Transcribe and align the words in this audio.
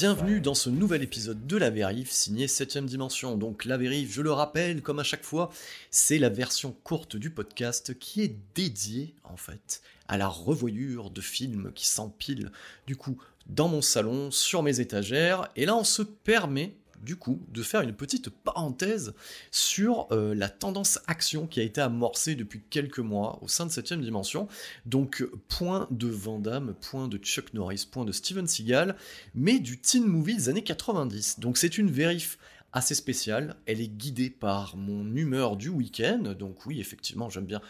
Bienvenue 0.00 0.40
dans 0.40 0.54
ce 0.54 0.70
nouvel 0.70 1.02
épisode 1.02 1.46
de 1.46 1.58
La 1.58 1.68
Vérif 1.68 2.10
signé 2.10 2.46
7ème 2.46 2.86
Dimension. 2.86 3.36
Donc 3.36 3.66
La 3.66 3.76
Vérif, 3.76 4.10
je 4.10 4.22
le 4.22 4.32
rappelle, 4.32 4.80
comme 4.80 4.98
à 4.98 5.02
chaque 5.02 5.24
fois, 5.24 5.50
c'est 5.90 6.16
la 6.16 6.30
version 6.30 6.74
courte 6.84 7.16
du 7.16 7.28
podcast 7.28 7.98
qui 7.98 8.22
est 8.22 8.34
dédiée 8.54 9.14
en 9.24 9.36
fait 9.36 9.82
à 10.08 10.16
la 10.16 10.26
revoyure 10.26 11.10
de 11.10 11.20
films 11.20 11.70
qui 11.74 11.86
s'empilent 11.86 12.50
du 12.86 12.96
coup 12.96 13.18
dans 13.44 13.68
mon 13.68 13.82
salon, 13.82 14.30
sur 14.30 14.62
mes 14.62 14.80
étagères. 14.80 15.50
Et 15.54 15.66
là 15.66 15.76
on 15.76 15.84
se 15.84 16.00
permet 16.00 16.72
du 17.00 17.16
coup 17.16 17.40
de 17.48 17.62
faire 17.62 17.80
une 17.80 17.94
petite 17.94 18.30
parenthèse 18.30 19.14
sur 19.50 20.06
euh, 20.12 20.34
la 20.34 20.48
tendance 20.48 21.00
action 21.06 21.46
qui 21.46 21.60
a 21.60 21.62
été 21.62 21.80
amorcée 21.80 22.34
depuis 22.34 22.62
quelques 22.70 22.98
mois 22.98 23.38
au 23.42 23.48
sein 23.48 23.66
de 23.66 23.70
7ème 23.70 24.00
dimension. 24.00 24.48
Donc 24.86 25.24
point 25.48 25.86
de 25.90 26.08
Van 26.08 26.38
Damme, 26.38 26.74
point 26.80 27.08
de 27.08 27.18
Chuck 27.18 27.54
Norris, 27.54 27.86
point 27.90 28.04
de 28.04 28.12
Steven 28.12 28.46
Seagal, 28.46 28.96
mais 29.34 29.58
du 29.58 29.80
teen 29.80 30.04
movie 30.04 30.36
des 30.36 30.48
années 30.48 30.64
90. 30.64 31.40
Donc 31.40 31.58
c'est 31.58 31.78
une 31.78 31.90
vérif 31.90 32.38
assez 32.72 32.94
spéciale, 32.94 33.56
elle 33.66 33.80
est 33.80 33.88
guidée 33.88 34.30
par 34.30 34.76
mon 34.76 35.16
humeur 35.16 35.56
du 35.56 35.68
week-end, 35.68 36.34
donc 36.38 36.66
oui 36.66 36.80
effectivement 36.80 37.28
j'aime 37.28 37.46
bien 37.46 37.60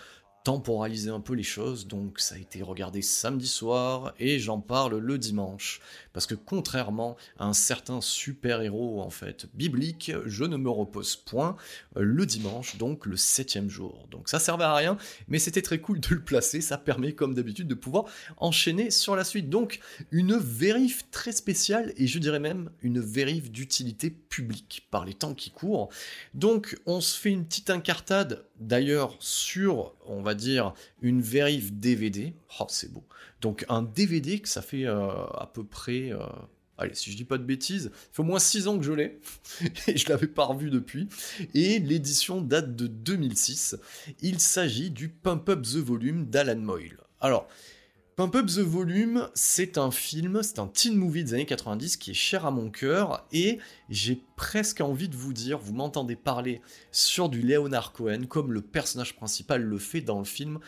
temporaliser 0.44 1.10
un 1.10 1.20
peu 1.20 1.34
les 1.34 1.42
choses, 1.42 1.86
donc 1.86 2.18
ça 2.18 2.34
a 2.34 2.38
été 2.38 2.62
regardé 2.62 3.02
samedi 3.02 3.46
soir 3.46 4.14
et 4.18 4.38
j'en 4.38 4.60
parle 4.60 4.96
le 4.96 5.18
dimanche. 5.18 5.80
Parce 6.12 6.26
que 6.26 6.34
contrairement 6.34 7.16
à 7.38 7.46
un 7.46 7.52
certain 7.52 8.00
super-héros 8.00 9.02
en 9.02 9.10
fait 9.10 9.46
biblique, 9.54 10.12
je 10.26 10.44
ne 10.44 10.56
me 10.56 10.70
repose 10.70 11.16
point 11.16 11.56
le 11.94 12.24
dimanche, 12.26 12.76
donc 12.78 13.06
le 13.06 13.16
septième 13.16 13.68
jour. 13.68 14.08
Donc 14.10 14.28
ça 14.28 14.38
servait 14.38 14.64
à 14.64 14.74
rien, 14.74 14.96
mais 15.28 15.38
c'était 15.38 15.62
très 15.62 15.78
cool 15.78 16.00
de 16.00 16.14
le 16.14 16.22
placer, 16.22 16.60
ça 16.60 16.78
permet 16.78 17.12
comme 17.12 17.34
d'habitude 17.34 17.68
de 17.68 17.74
pouvoir 17.74 18.06
enchaîner 18.38 18.90
sur 18.90 19.16
la 19.16 19.24
suite. 19.24 19.50
Donc 19.50 19.80
une 20.10 20.36
vérif 20.36 21.10
très 21.10 21.32
spéciale 21.32 21.92
et 21.96 22.06
je 22.06 22.18
dirais 22.18 22.40
même 22.40 22.70
une 22.82 23.00
vérif 23.00 23.50
d'utilité 23.50 24.10
publique 24.10 24.86
par 24.90 25.04
les 25.04 25.14
temps 25.14 25.34
qui 25.34 25.50
courent. 25.50 25.90
Donc 26.34 26.78
on 26.86 27.00
se 27.00 27.18
fait 27.18 27.30
une 27.30 27.44
petite 27.44 27.70
incartade 27.70 28.44
d'ailleurs 28.60 29.16
sur, 29.18 29.94
on 30.06 30.22
va 30.22 30.34
dire, 30.34 30.74
une 31.02 31.20
vérif 31.20 31.72
DVD. 31.72 32.32
Oh, 32.60 32.66
c'est 32.68 32.92
beau. 32.92 33.04
Donc 33.40 33.64
un 33.68 33.82
DVD 33.82 34.38
que 34.38 34.48
ça 34.48 34.62
fait 34.62 34.86
euh, 34.86 35.08
à 35.34 35.50
peu 35.52 35.64
près... 35.64 36.12
euh, 36.12 36.18
Allez, 36.78 36.94
si 36.94 37.12
je 37.12 37.16
dis 37.18 37.24
pas 37.24 37.36
de 37.36 37.44
bêtises, 37.44 37.90
ça 37.92 38.08
fait 38.10 38.20
au 38.22 38.24
moins 38.24 38.38
6 38.38 38.66
ans 38.66 38.78
que 38.78 38.84
je 38.84 38.92
l'ai, 38.92 39.20
et 39.86 39.98
je 39.98 40.08
l'avais 40.08 40.26
pas 40.26 40.44
revu 40.46 40.70
depuis, 40.70 41.08
et 41.52 41.78
l'édition 41.78 42.40
date 42.40 42.74
de 42.74 42.86
2006. 42.86 43.76
Il 44.22 44.40
s'agit 44.40 44.90
du 44.90 45.10
Pump 45.10 45.46
Up 45.50 45.60
the 45.60 45.76
Volume 45.76 46.24
d'Alan 46.24 46.56
Moyle. 46.56 46.96
Alors, 47.20 47.48
Pump 48.20 48.34
Up 48.34 48.46
the 48.48 48.58
Volume, 48.58 49.30
c'est 49.32 49.78
un 49.78 49.90
film, 49.90 50.42
c'est 50.42 50.58
un 50.58 50.66
teen 50.66 50.94
movie 50.94 51.24
des 51.24 51.32
années 51.32 51.46
90 51.46 51.96
qui 51.96 52.10
est 52.10 52.12
cher 52.12 52.44
à 52.44 52.50
mon 52.50 52.68
cœur, 52.68 53.26
et 53.32 53.58
j'ai 53.88 54.22
presque 54.36 54.82
envie 54.82 55.08
de 55.08 55.16
vous 55.16 55.32
dire, 55.32 55.58
vous 55.58 55.72
m'entendez 55.72 56.16
parler 56.16 56.60
sur 56.92 57.30
du 57.30 57.40
Leonard 57.40 57.94
Cohen, 57.94 58.26
comme 58.28 58.52
le 58.52 58.60
personnage 58.60 59.16
principal 59.16 59.62
le 59.62 59.78
fait 59.78 60.02
dans 60.02 60.18
le 60.18 60.26
film, 60.26 60.58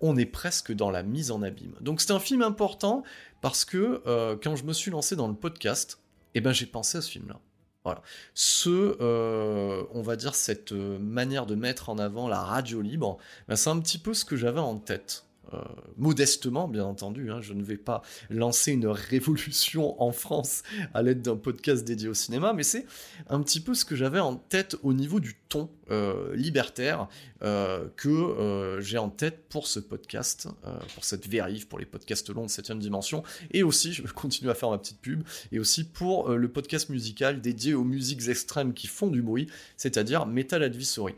on 0.00 0.16
est 0.16 0.24
presque 0.24 0.72
dans 0.72 0.90
la 0.90 1.02
mise 1.02 1.30
en 1.30 1.42
abîme. 1.42 1.74
Donc 1.82 2.00
c'est 2.00 2.12
un 2.12 2.18
film 2.18 2.40
important 2.40 3.02
parce 3.42 3.66
que 3.66 4.02
euh, 4.06 4.34
quand 4.42 4.56
je 4.56 4.64
me 4.64 4.72
suis 4.72 4.90
lancé 4.90 5.14
dans 5.14 5.28
le 5.28 5.34
podcast, 5.34 6.00
eh 6.34 6.40
ben 6.40 6.54
j'ai 6.54 6.64
pensé 6.64 6.96
à 6.96 7.02
ce 7.02 7.10
film-là. 7.10 7.40
Voilà. 7.84 8.00
Ce, 8.32 8.96
euh, 9.02 9.84
on 9.92 10.00
va 10.00 10.16
dire, 10.16 10.34
cette 10.34 10.72
euh, 10.72 10.98
manière 10.98 11.44
de 11.44 11.56
mettre 11.56 11.90
en 11.90 11.98
avant 11.98 12.26
la 12.26 12.40
radio 12.40 12.80
libre, 12.80 13.18
ben, 13.48 13.56
c'est 13.56 13.68
un 13.68 13.80
petit 13.80 13.98
peu 13.98 14.14
ce 14.14 14.24
que 14.24 14.34
j'avais 14.36 14.60
en 14.60 14.78
tête. 14.78 15.26
Euh, 15.54 15.58
modestement, 15.98 16.66
bien 16.66 16.84
entendu, 16.84 17.30
hein, 17.30 17.40
je 17.40 17.52
ne 17.52 17.62
vais 17.62 17.76
pas 17.76 18.02
lancer 18.30 18.72
une 18.72 18.86
révolution 18.86 20.00
en 20.02 20.12
France 20.12 20.62
à 20.94 21.02
l'aide 21.02 21.20
d'un 21.20 21.36
podcast 21.36 21.84
dédié 21.84 22.08
au 22.08 22.14
cinéma, 22.14 22.52
mais 22.52 22.62
c'est 22.62 22.86
un 23.28 23.40
petit 23.42 23.60
peu 23.60 23.74
ce 23.74 23.84
que 23.84 23.94
j'avais 23.94 24.20
en 24.20 24.36
tête 24.36 24.76
au 24.82 24.94
niveau 24.94 25.20
du 25.20 25.36
ton 25.48 25.68
euh, 25.90 26.34
libertaire 26.34 27.08
euh, 27.42 27.86
que 27.96 28.78
j'ai 28.80 28.98
en 28.98 29.10
tête 29.10 29.48
pour 29.48 29.66
ce 29.66 29.80
podcast, 29.80 30.48
pour 30.94 31.04
cette 31.04 31.26
vérif, 31.26 31.68
pour 31.68 31.78
les 31.78 31.86
podcasts 31.86 32.30
longs 32.30 32.46
de 32.46 32.50
7ème 32.50 32.78
dimension, 32.78 33.22
et 33.50 33.62
aussi, 33.62 33.92
je 33.92 34.02
vais 34.04 34.08
continuer 34.08 34.50
à 34.50 34.54
faire 34.54 34.70
ma 34.70 34.78
petite 34.78 35.00
pub, 35.00 35.22
et 35.50 35.58
aussi 35.58 35.84
pour 35.84 36.30
le 36.30 36.48
podcast 36.48 36.88
musical 36.88 37.40
dédié 37.40 37.74
aux 37.74 37.84
musiques 37.84 38.28
extrêmes 38.28 38.72
qui 38.72 38.86
font 38.86 39.08
du 39.08 39.22
bruit, 39.22 39.48
c'est-à-dire 39.76 40.24
Metal 40.24 40.62
Advisory. 40.62 41.14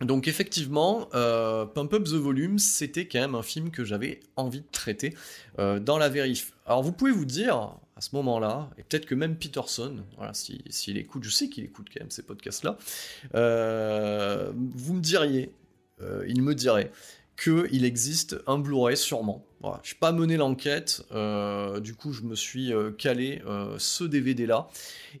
Donc 0.00 0.28
effectivement, 0.28 1.08
euh, 1.14 1.64
Pump 1.66 1.92
Up 1.92 2.04
the 2.04 2.14
Volume, 2.14 2.58
c'était 2.58 3.06
quand 3.06 3.20
même 3.20 3.34
un 3.34 3.42
film 3.42 3.70
que 3.70 3.84
j'avais 3.84 4.20
envie 4.36 4.60
de 4.60 4.66
traiter 4.70 5.14
euh, 5.58 5.80
dans 5.80 5.98
la 5.98 6.08
vérif. 6.08 6.52
Alors 6.66 6.82
vous 6.82 6.92
pouvez 6.92 7.10
vous 7.10 7.24
dire, 7.24 7.56
à 7.96 8.00
ce 8.00 8.14
moment-là, 8.14 8.70
et 8.78 8.84
peut-être 8.84 9.06
que 9.06 9.16
même 9.16 9.36
Peterson, 9.36 10.04
s'il 10.32 10.58
si, 10.58 10.64
s'il 10.70 10.98
écoute, 10.98 11.24
je 11.24 11.30
sais 11.30 11.48
qu'il 11.48 11.64
écoute 11.64 11.88
quand 11.92 12.00
même 12.00 12.10
ces 12.10 12.22
podcasts-là, 12.22 12.78
euh, 13.34 14.52
vous 14.54 14.94
me 14.94 15.00
diriez, 15.00 15.50
il 16.28 16.42
me 16.42 16.54
dirait, 16.54 16.92
qu'il 17.36 17.84
existe 17.84 18.36
un 18.46 18.58
Blu-ray 18.58 18.96
sûrement. 18.96 19.44
Voilà, 19.60 19.80
je 19.82 19.94
n'ai 19.94 19.98
pas 19.98 20.12
mené 20.12 20.36
l'enquête, 20.36 21.02
du 21.80 21.94
coup 21.94 22.12
je 22.12 22.22
me 22.22 22.36
suis 22.36 22.72
calé 22.98 23.42
ce 23.78 24.04
DVD-là, 24.04 24.68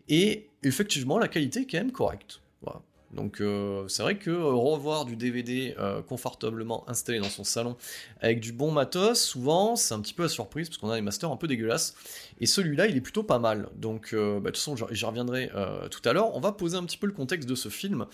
et 0.08 0.46
effectivement 0.62 1.18
la 1.18 1.26
qualité 1.26 1.62
est 1.62 1.66
quand 1.66 1.78
même 1.78 1.90
correcte. 1.90 2.40
Voilà. 2.62 2.80
Donc 3.12 3.40
euh, 3.40 3.88
c'est 3.88 4.02
vrai 4.02 4.18
que 4.18 4.30
euh, 4.30 4.52
revoir 4.52 5.06
du 5.06 5.16
DVD 5.16 5.74
euh, 5.78 6.02
confortablement 6.02 6.88
installé 6.88 7.18
dans 7.18 7.30
son 7.30 7.42
salon 7.42 7.76
avec 8.20 8.40
du 8.40 8.52
bon 8.52 8.70
matos, 8.70 9.18
souvent 9.20 9.76
c'est 9.76 9.94
un 9.94 10.00
petit 10.00 10.12
peu 10.12 10.24
la 10.24 10.28
surprise 10.28 10.68
parce 10.68 10.78
qu'on 10.78 10.90
a 10.90 10.96
des 10.96 11.00
masters 11.00 11.30
un 11.30 11.36
peu 11.36 11.48
dégueulasses. 11.48 11.94
Et 12.40 12.46
celui-là 12.46 12.86
il 12.86 12.96
est 12.96 13.00
plutôt 13.00 13.22
pas 13.22 13.38
mal. 13.38 13.68
Donc 13.76 14.10
bah, 14.12 14.18
de 14.18 14.40
toute 14.40 14.56
façon 14.56 14.76
j'y 14.90 15.04
reviendrai 15.04 15.50
tout 15.90 16.06
à 16.06 16.12
l'heure. 16.12 16.34
On 16.36 16.40
va 16.40 16.52
poser 16.52 16.76
un 16.76 16.84
petit 16.84 16.98
peu 16.98 17.06
le 17.06 17.12
contexte 17.12 17.48
de 17.48 17.54
ce 17.54 17.68
film. 17.68 18.06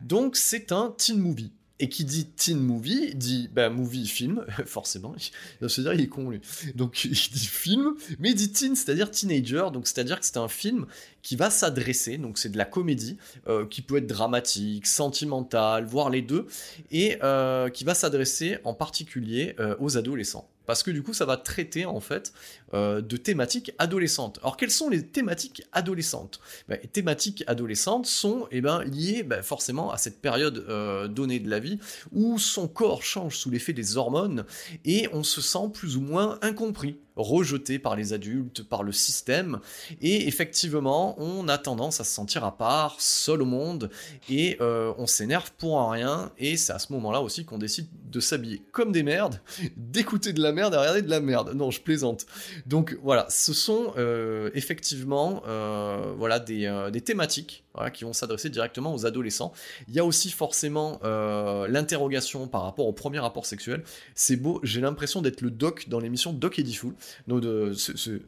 Donc 0.00 0.36
c'est 0.36 0.72
un 0.72 0.94
teen 0.96 1.18
movie. 1.18 1.52
Et 1.80 1.88
qui 1.88 2.04
dit 2.04 2.26
teen 2.26 2.58
movie, 2.58 3.14
dit 3.14 3.48
bah, 3.52 3.70
movie 3.70 4.06
film, 4.06 4.44
forcément. 4.66 5.14
C'est-à-dire, 5.60 5.94
il 5.94 6.00
est 6.00 6.08
con, 6.08 6.30
lui. 6.30 6.40
Donc, 6.74 7.04
il 7.04 7.10
dit 7.10 7.46
film, 7.46 7.94
mais 8.18 8.30
il 8.30 8.34
dit 8.34 8.50
teen, 8.50 8.74
c'est-à-dire 8.74 9.10
teenager. 9.10 9.70
Donc, 9.72 9.86
c'est-à-dire 9.86 10.18
que 10.18 10.26
c'est 10.26 10.38
un 10.38 10.48
film 10.48 10.86
qui 11.22 11.36
va 11.36 11.50
s'adresser, 11.50 12.16
donc 12.16 12.38
c'est 12.38 12.48
de 12.48 12.56
la 12.58 12.64
comédie, 12.64 13.18
euh, 13.48 13.66
qui 13.66 13.82
peut 13.82 13.98
être 13.98 14.06
dramatique, 14.06 14.86
sentimentale, 14.86 15.84
voire 15.84 16.10
les 16.10 16.22
deux, 16.22 16.46
et 16.90 17.18
euh, 17.22 17.68
qui 17.68 17.84
va 17.84 17.94
s'adresser 17.94 18.58
en 18.64 18.74
particulier 18.74 19.54
euh, 19.60 19.76
aux 19.78 19.96
adolescents 19.96 20.48
parce 20.66 20.82
que 20.82 20.90
du 20.90 21.02
coup 21.02 21.14
ça 21.14 21.24
va 21.24 21.38
traiter 21.38 21.86
en 21.86 21.98
fait 21.98 22.34
euh, 22.74 23.00
de 23.00 23.16
thématiques 23.16 23.72
adolescentes. 23.78 24.38
Alors 24.42 24.56
quelles 24.56 24.70
sont 24.70 24.88
les 24.88 25.06
thématiques 25.06 25.62
adolescentes? 25.72 26.40
Ben, 26.68 26.78
Les 26.82 26.88
thématiques 26.88 27.44
adolescentes 27.46 28.06
sont 28.06 28.46
eh 28.50 28.60
ben, 28.60 28.82
liées 28.84 29.22
ben, 29.22 29.42
forcément 29.42 29.90
à 29.90 29.96
cette 29.96 30.20
période 30.20 30.64
euh, 30.68 31.08
donnée 31.08 31.40
de 31.40 31.48
la 31.48 31.60
vie 31.60 31.78
où 32.12 32.38
son 32.38 32.68
corps 32.68 33.02
change 33.02 33.36
sous 33.36 33.50
l'effet 33.50 33.72
des 33.72 33.96
hormones 33.96 34.44
et 34.84 35.08
on 35.12 35.22
se 35.22 35.40
sent 35.40 35.70
plus 35.72 35.96
ou 35.96 36.00
moins 36.00 36.38
incompris 36.42 36.96
rejeté 37.18 37.78
par 37.78 37.96
les 37.96 38.12
adultes, 38.12 38.62
par 38.62 38.82
le 38.82 38.92
système, 38.92 39.60
et 40.00 40.28
effectivement, 40.28 41.20
on 41.20 41.48
a 41.48 41.58
tendance 41.58 42.00
à 42.00 42.04
se 42.04 42.12
sentir 42.12 42.44
à 42.44 42.56
part, 42.56 43.00
seul 43.00 43.42
au 43.42 43.44
monde, 43.44 43.90
et 44.30 44.56
euh, 44.60 44.92
on 44.98 45.06
s'énerve 45.06 45.52
pour 45.58 45.90
rien, 45.90 46.32
et 46.38 46.56
c'est 46.56 46.72
à 46.72 46.78
ce 46.78 46.92
moment-là 46.92 47.20
aussi 47.20 47.44
qu'on 47.44 47.58
décide 47.58 47.88
de 48.10 48.20
s'habiller 48.20 48.62
comme 48.72 48.92
des 48.92 49.02
merdes, 49.02 49.40
d'écouter 49.76 50.32
de 50.32 50.40
la 50.40 50.52
merde 50.52 50.74
et 50.74 50.78
regarder 50.78 51.02
de 51.02 51.10
la 51.10 51.20
merde. 51.20 51.52
Non, 51.54 51.70
je 51.70 51.80
plaisante. 51.80 52.26
Donc 52.66 52.96
voilà, 53.02 53.26
ce 53.30 53.52
sont 53.52 53.92
euh, 53.96 54.50
effectivement 54.54 55.42
euh, 55.46 56.12
voilà, 56.16 56.38
des, 56.38 56.88
des 56.92 57.00
thématiques 57.00 57.64
qui 57.92 58.04
vont 58.04 58.12
s'adresser 58.12 58.50
directement 58.50 58.94
aux 58.94 59.06
adolescents. 59.06 59.52
Il 59.88 59.94
y 59.94 60.00
a 60.00 60.04
aussi 60.04 60.30
forcément 60.30 60.98
euh, 61.04 61.68
l'interrogation 61.68 62.48
par 62.48 62.62
rapport 62.62 62.86
au 62.86 62.92
premier 62.92 63.18
rapport 63.18 63.46
sexuel. 63.46 63.84
C'est 64.14 64.36
beau, 64.36 64.60
j'ai 64.62 64.80
l'impression 64.80 65.22
d'être 65.22 65.40
le 65.40 65.50
doc 65.50 65.88
dans 65.88 66.00
l'émission 66.00 66.32
Doc 66.32 66.58
Eddie 66.58 66.74
Fool. 66.74 66.94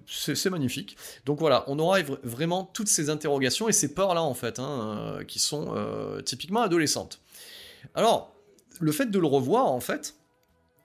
C'est 0.07 0.51
magnifique. 0.51 0.97
Donc 1.27 1.39
voilà, 1.41 1.65
on 1.67 1.79
aura 1.79 2.01
vraiment 2.23 2.65
toutes 2.65 2.89
ces 2.89 3.11
interrogations 3.11 3.69
et 3.69 3.73
ces 3.73 3.95
peurs-là, 3.95 4.23
en 4.23 4.35
fait, 4.35 4.59
hein, 4.59 4.99
euh, 4.99 5.25
qui 5.25 5.39
sont 5.39 5.75
euh, 5.75 6.21
typiquement 6.23 6.61
adolescentes. 6.61 7.21
Alors, 7.95 8.35
le 8.81 8.93
fait 8.93 9.11
de 9.11 9.19
le 9.19 9.27
revoir, 9.27 9.67
en 9.67 9.81
fait, 9.81 10.15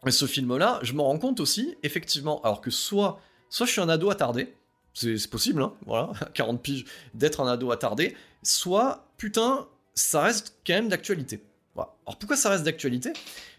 ce 0.08 0.26
film-là, 0.26 0.80
je 0.84 0.94
me 0.94 1.02
rends 1.02 1.18
compte 1.18 1.40
aussi, 1.40 1.76
effectivement, 1.84 2.42
alors 2.44 2.62
que 2.62 2.72
soit, 2.72 3.20
soit 3.56 3.66
je 3.66 3.72
suis 3.72 3.80
un 3.80 3.88
ado 3.88 4.10
attardé, 4.10 4.54
c'est 4.94 5.30
possible, 5.30 5.62
hein, 5.62 5.72
voilà, 5.86 6.12
40 6.34 6.62
piges, 6.62 6.84
d'être 7.14 7.40
un 7.40 7.48
ado 7.48 7.72
attardé, 7.72 8.14
soit, 8.44 9.08
putain, 9.18 9.66
ça 9.94 10.24
reste 10.24 10.58
quand 10.68 10.74
même 10.74 10.90
d'actualité. 10.90 11.42
Alors 11.78 12.18
pourquoi 12.20 12.36
ça 12.36 12.50
reste 12.50 12.66
d'actualité? 12.66 13.14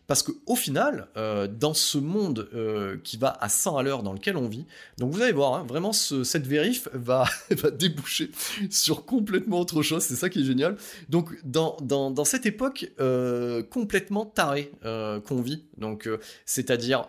Parce 0.07 0.23
qu'au 0.23 0.55
final, 0.55 1.09
euh, 1.17 1.49
dans 1.49 1.75
ce 1.75 1.99
monde 1.99 2.49
euh, 2.55 2.99
qui 3.03 3.17
va 3.17 3.37
à 3.41 3.49
100 3.49 3.79
à 3.79 3.83
l'heure 3.83 4.03
dans 4.03 4.13
lequel 4.13 4.37
on 4.37 4.49
vit, 4.49 4.65
donc 4.99 5.13
vous 5.13 5.21
allez 5.23 5.33
voir, 5.33 5.55
hein, 5.55 5.65
vraiment 5.67 5.93
cette 5.93 6.47
vérif 6.47 6.89
va, 6.93 7.25
déboucher 7.73 8.31
sur 8.71 9.05
complètement 9.05 9.59
autre 9.59 9.83
chose, 9.83 10.05
c'est 10.05 10.15
ça 10.15 10.29
qui 10.29 10.43
est 10.43 10.45
génial. 10.45 10.77
Donc 11.09 11.37
dans, 11.45 11.79
dans, 11.81 12.25
cette 12.25 12.47
époque 12.47 12.93
euh, 13.01 13.63
complètement 13.63 14.27
tarée 14.27 14.71
qu'on 14.83 15.41
vit, 15.41 15.65
donc 15.79 16.09
c'est-à-dire 16.45 17.07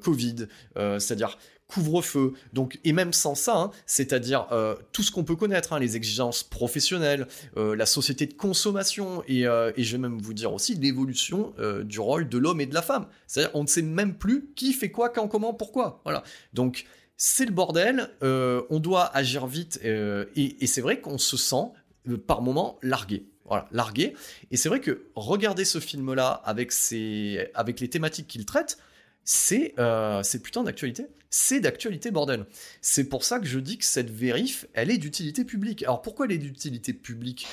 Covid, 0.00 0.46
c'est-à-dire 0.74 1.38
couvre-feu, 1.72 2.34
donc 2.52 2.78
et 2.84 2.92
même 2.92 3.12
sans 3.14 3.34
ça, 3.34 3.56
hein, 3.56 3.70
c'est-à-dire 3.86 4.46
euh, 4.52 4.74
tout 4.92 5.02
ce 5.02 5.10
qu'on 5.10 5.24
peut 5.24 5.36
connaître, 5.36 5.72
hein, 5.72 5.78
les 5.78 5.96
exigences 5.96 6.42
professionnelles, 6.42 7.26
euh, 7.56 7.74
la 7.74 7.86
société 7.86 8.26
de 8.26 8.34
consommation 8.34 9.22
euh, 9.30 9.72
et, 9.76 9.82
je 9.82 9.92
vais 9.92 9.98
même 9.98 10.20
vous 10.20 10.34
dire 10.34 10.52
aussi 10.52 10.74
l'évolution 10.74 11.54
du 11.84 12.00
rôle 12.00 12.28
de 12.28 12.38
l'homme 12.38 12.60
et 12.60 12.66
de 12.66 12.74
la 12.74 12.82
femme. 12.82 13.06
C'est-à-dire 13.26 13.52
on 13.54 13.62
ne 13.62 13.68
sait 13.68 13.82
même 13.82 14.14
plus 14.14 14.50
qui 14.54 14.72
fait 14.72 14.90
quoi, 14.90 15.08
quand, 15.08 15.28
comment, 15.28 15.54
pourquoi. 15.54 16.00
Voilà. 16.04 16.22
Donc 16.52 16.84
c'est 17.16 17.46
le 17.46 17.52
bordel, 17.52 18.10
on 18.20 18.80
doit 18.80 19.04
agir 19.16 19.46
vite 19.46 19.80
et, 19.82 20.66
c'est 20.66 20.80
vrai 20.80 21.00
qu'on 21.00 21.18
se 21.18 21.36
sent 21.36 21.70
par 22.26 22.42
moments 22.42 22.78
largué. 22.82 23.26
Voilà, 23.44 23.68
largué. 23.72 24.14
Et 24.50 24.56
c'est 24.56 24.68
vrai 24.68 24.80
que 24.80 25.06
regarder 25.14 25.64
ce 25.64 25.78
film-là 25.78 26.42
avec, 26.44 26.72
avec 27.54 27.80
les 27.80 27.88
thématiques 27.88 28.26
qu'il 28.26 28.44
traite, 28.44 28.78
c'est 29.24 29.74
putain 30.42 30.64
d'actualité 30.64 31.06
c'est 31.32 31.60
d'actualité, 31.60 32.10
bordel. 32.10 32.44
C'est 32.82 33.08
pour 33.08 33.24
ça 33.24 33.40
que 33.40 33.46
je 33.46 33.58
dis 33.58 33.78
que 33.78 33.86
cette 33.86 34.10
vérif, 34.10 34.66
elle 34.74 34.90
est 34.90 34.98
d'utilité 34.98 35.44
publique. 35.44 35.82
Alors 35.82 36.02
pourquoi 36.02 36.26
elle 36.26 36.32
est 36.32 36.38
d'utilité 36.38 36.92
publique? 36.92 37.46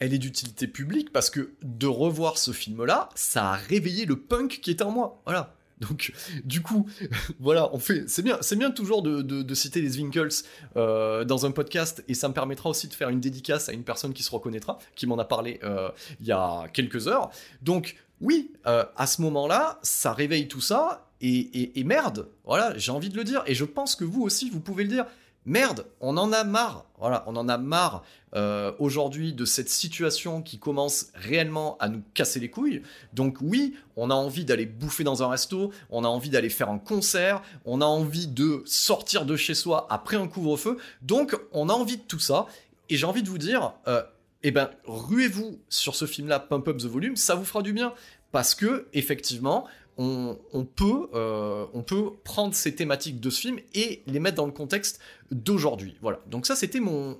Elle 0.00 0.12
est 0.12 0.18
d'utilité 0.18 0.66
publique 0.66 1.12
parce 1.12 1.30
que 1.30 1.52
de 1.62 1.86
revoir 1.86 2.38
ce 2.38 2.50
film-là, 2.50 3.08
ça 3.14 3.52
a 3.52 3.56
réveillé 3.56 4.04
le 4.04 4.18
punk 4.18 4.58
qui 4.60 4.70
est 4.70 4.82
en 4.82 4.90
moi. 4.90 5.22
Voilà. 5.24 5.54
Donc, 5.80 6.12
du 6.44 6.60
coup, 6.60 6.88
voilà, 7.38 7.72
on 7.72 7.78
fait. 7.78 8.08
C'est 8.08 8.22
bien, 8.22 8.38
c'est 8.40 8.56
bien 8.56 8.72
toujours 8.72 9.02
de, 9.02 9.54
citer 9.54 9.80
les 9.80 9.96
Winkles 9.96 10.42
euh, 10.76 11.24
dans 11.24 11.46
un 11.46 11.52
podcast, 11.52 12.02
et 12.08 12.14
ça 12.14 12.28
me 12.28 12.34
permettra 12.34 12.68
aussi 12.68 12.88
de 12.88 12.94
faire 12.94 13.10
une 13.10 13.20
dédicace 13.20 13.68
à 13.68 13.72
une 13.72 13.84
personne 13.84 14.12
qui 14.12 14.24
se 14.24 14.30
reconnaîtra, 14.32 14.78
qui 14.96 15.06
m'en 15.06 15.18
a 15.18 15.24
parlé 15.24 15.60
euh, 15.62 15.88
il 16.20 16.26
y 16.26 16.32
a 16.32 16.66
quelques 16.72 17.06
heures. 17.06 17.30
Donc, 17.62 17.94
oui, 18.20 18.50
euh, 18.66 18.84
à 18.96 19.06
ce 19.06 19.22
moment-là, 19.22 19.78
ça 19.82 20.12
réveille 20.12 20.48
tout 20.48 20.60
ça, 20.60 21.07
et, 21.20 21.84
merde, 21.84 22.28
voilà, 22.44 22.76
j'ai 22.76 22.92
envie 22.92 23.08
de 23.08 23.16
le 23.16 23.24
dire, 23.24 23.42
et 23.46 23.54
je 23.54 23.64
pense 23.64 23.96
que 23.96 24.04
vous 24.04 24.22
aussi, 24.22 24.50
vous 24.50 24.60
pouvez 24.60 24.84
le 24.84 24.90
dire. 24.90 25.06
Merde, 25.46 25.86
on 26.00 26.18
en 26.18 26.30
a 26.32 26.44
marre, 26.44 26.84
voilà, 26.98 27.24
on 27.26 27.34
en 27.34 27.48
a 27.48 27.56
marre 27.56 28.04
euh, 28.34 28.72
aujourd'hui 28.78 29.32
de 29.32 29.46
cette 29.46 29.70
situation 29.70 30.42
qui 30.42 30.58
commence 30.58 31.06
réellement 31.14 31.78
à 31.78 31.88
nous 31.88 32.02
casser 32.12 32.38
les 32.38 32.50
couilles. 32.50 32.82
Donc 33.14 33.38
oui, 33.40 33.74
on 33.96 34.10
a 34.10 34.14
envie 34.14 34.44
d'aller 34.44 34.66
bouffer 34.66 35.04
dans 35.04 35.22
un 35.22 35.28
resto, 35.28 35.72
on 35.88 36.04
a 36.04 36.08
envie 36.08 36.28
d'aller 36.28 36.50
faire 36.50 36.68
un 36.68 36.78
concert, 36.78 37.40
on 37.64 37.80
a 37.80 37.86
envie 37.86 38.26
de 38.26 38.62
sortir 38.66 39.24
de 39.24 39.36
chez 39.36 39.54
soi 39.54 39.86
après 39.88 40.16
un 40.16 40.28
couvre-feu. 40.28 40.76
Donc 41.00 41.34
on 41.52 41.70
a 41.70 41.72
envie 41.72 41.96
de 41.96 42.02
tout 42.02 42.20
ça. 42.20 42.46
Et 42.90 42.96
j'ai 42.96 43.06
envie 43.06 43.22
de 43.22 43.28
vous 43.28 43.38
dire, 43.38 43.72
euh, 43.86 44.02
eh 44.42 44.50
ben, 44.50 44.70
ruez-vous 44.84 45.58
sur 45.68 45.94
ce 45.94 46.04
film-là, 46.04 46.40
Pump 46.40 46.68
Up 46.68 46.76
the 46.76 46.84
Volume, 46.84 47.16
ça 47.16 47.34
vous 47.34 47.44
fera 47.44 47.62
du 47.62 47.72
bien. 47.72 47.94
Parce 48.32 48.54
que, 48.54 48.86
effectivement, 48.92 49.66
on, 49.98 50.64
peut, 50.64 51.08
euh, 51.14 51.66
on 51.74 51.82
peut 51.82 52.10
prendre 52.22 52.54
ces 52.54 52.74
thématiques 52.74 53.20
de 53.20 53.30
ce 53.30 53.40
film 53.40 53.58
et 53.74 54.02
les 54.06 54.20
mettre 54.20 54.36
dans 54.36 54.46
le 54.46 54.52
contexte 54.52 55.00
d'aujourd'hui. 55.32 55.96
Voilà. 56.00 56.20
Donc 56.28 56.46
ça, 56.46 56.54
c'était 56.54 56.78
mon, 56.78 57.14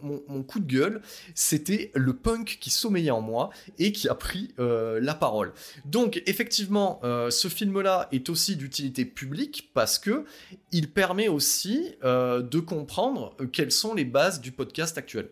coup 0.46 0.60
de 0.60 0.72
gueule. 0.72 1.02
C'était 1.34 1.90
le 1.94 2.14
punk 2.14 2.58
qui 2.60 2.70
sommeillait 2.70 3.10
en 3.10 3.20
moi 3.20 3.50
et 3.78 3.90
qui 3.90 4.08
a 4.08 4.14
pris 4.14 4.54
euh, 4.60 5.00
la 5.02 5.14
parole. 5.14 5.52
Donc 5.86 6.22
effectivement, 6.26 7.00
euh, 7.02 7.30
ce 7.30 7.48
film-là 7.48 8.08
est 8.12 8.28
aussi 8.28 8.54
d'utilité 8.54 9.04
publique 9.04 9.70
parce 9.74 9.98
que 9.98 10.24
il 10.70 10.90
permet 10.90 11.28
aussi 11.28 11.96
de 12.02 12.60
comprendre 12.60 13.36
quelles 13.52 13.72
sont 13.72 13.94
les 13.94 14.04
bases 14.04 14.40
du 14.40 14.52
podcast 14.52 14.96
actuel 14.98 15.28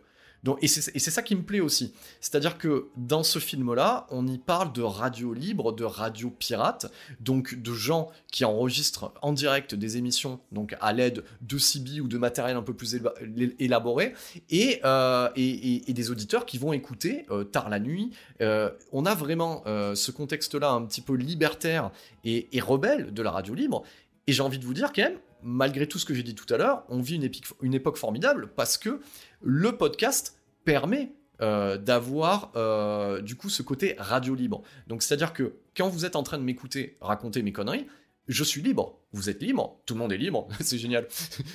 et 0.60 0.68
c'est 0.68 1.10
ça 1.10 1.22
qui 1.22 1.34
me 1.34 1.42
plaît 1.42 1.60
aussi. 1.60 1.92
C'est-à-dire 2.20 2.58
que 2.58 2.88
dans 2.96 3.22
ce 3.22 3.38
film-là, 3.38 4.06
on 4.10 4.26
y 4.26 4.38
parle 4.38 4.72
de 4.72 4.82
radio 4.82 5.32
libre, 5.32 5.72
de 5.72 5.84
radio 5.84 6.30
pirate, 6.30 6.86
donc 7.20 7.54
de 7.54 7.72
gens 7.72 8.10
qui 8.30 8.44
enregistrent 8.44 9.12
en 9.22 9.32
direct 9.32 9.74
des 9.74 9.96
émissions, 9.96 10.40
donc 10.52 10.76
à 10.80 10.92
l'aide 10.92 11.24
de 11.40 11.58
CB 11.58 12.00
ou 12.00 12.08
de 12.08 12.18
matériel 12.18 12.56
un 12.56 12.62
peu 12.62 12.74
plus 12.74 12.98
élaboré, 13.58 14.14
euh, 14.52 15.28
et, 15.36 15.92
des 15.92 16.10
auditeurs 16.10 16.44
qui 16.44 16.58
vont 16.58 16.72
écouter 16.72 17.26
euh, 17.30 17.44
tard 17.44 17.68
la 17.68 17.80
nuit. 17.80 18.10
Euh, 18.42 18.70
on 18.92 19.06
a 19.06 19.14
vraiment 19.14 19.64
ce 19.66 20.10
contexte-là 20.10 20.70
un 20.70 20.84
petit 20.84 21.00
peu 21.00 21.14
libertaire 21.14 21.90
et, 22.24 22.48
rebelle 22.60 23.12
de 23.12 23.22
la 23.22 23.30
radio 23.30 23.54
libre. 23.54 23.82
Et 24.26 24.32
j'ai 24.32 24.42
envie 24.42 24.58
de 24.58 24.64
vous 24.64 24.74
dire 24.74 24.92
quand 24.92 25.02
même, 25.02 25.18
malgré 25.42 25.86
tout 25.86 25.98
ce 25.98 26.04
que 26.04 26.14
j'ai 26.14 26.22
dit 26.22 26.34
tout 26.34 26.52
à 26.52 26.56
l'heure, 26.56 26.82
on 26.88 27.00
vit 27.00 27.20
une 27.62 27.74
époque 27.74 27.96
formidable 27.96 28.48
parce 28.56 28.76
que 28.76 29.00
le 29.40 29.76
podcast 29.76 30.35
permet 30.66 31.12
euh, 31.40 31.78
d'avoir 31.78 32.50
euh, 32.56 33.22
du 33.22 33.36
coup 33.36 33.48
ce 33.48 33.62
côté 33.62 33.94
radio 33.98 34.34
libre. 34.34 34.62
Donc 34.88 35.02
c'est-à-dire 35.02 35.32
que 35.32 35.54
quand 35.76 35.88
vous 35.88 36.04
êtes 36.04 36.16
en 36.16 36.22
train 36.22 36.36
de 36.38 36.42
m'écouter 36.42 36.96
raconter 37.00 37.42
mes 37.42 37.52
conneries, 37.52 37.86
je 38.28 38.44
suis 38.44 38.62
libre. 38.62 38.98
Vous 39.12 39.30
êtes 39.30 39.42
libre. 39.42 39.80
Tout 39.86 39.94
le 39.94 40.00
monde 40.00 40.12
est 40.12 40.18
libre. 40.18 40.48
c'est 40.60 40.78
génial. 40.78 41.06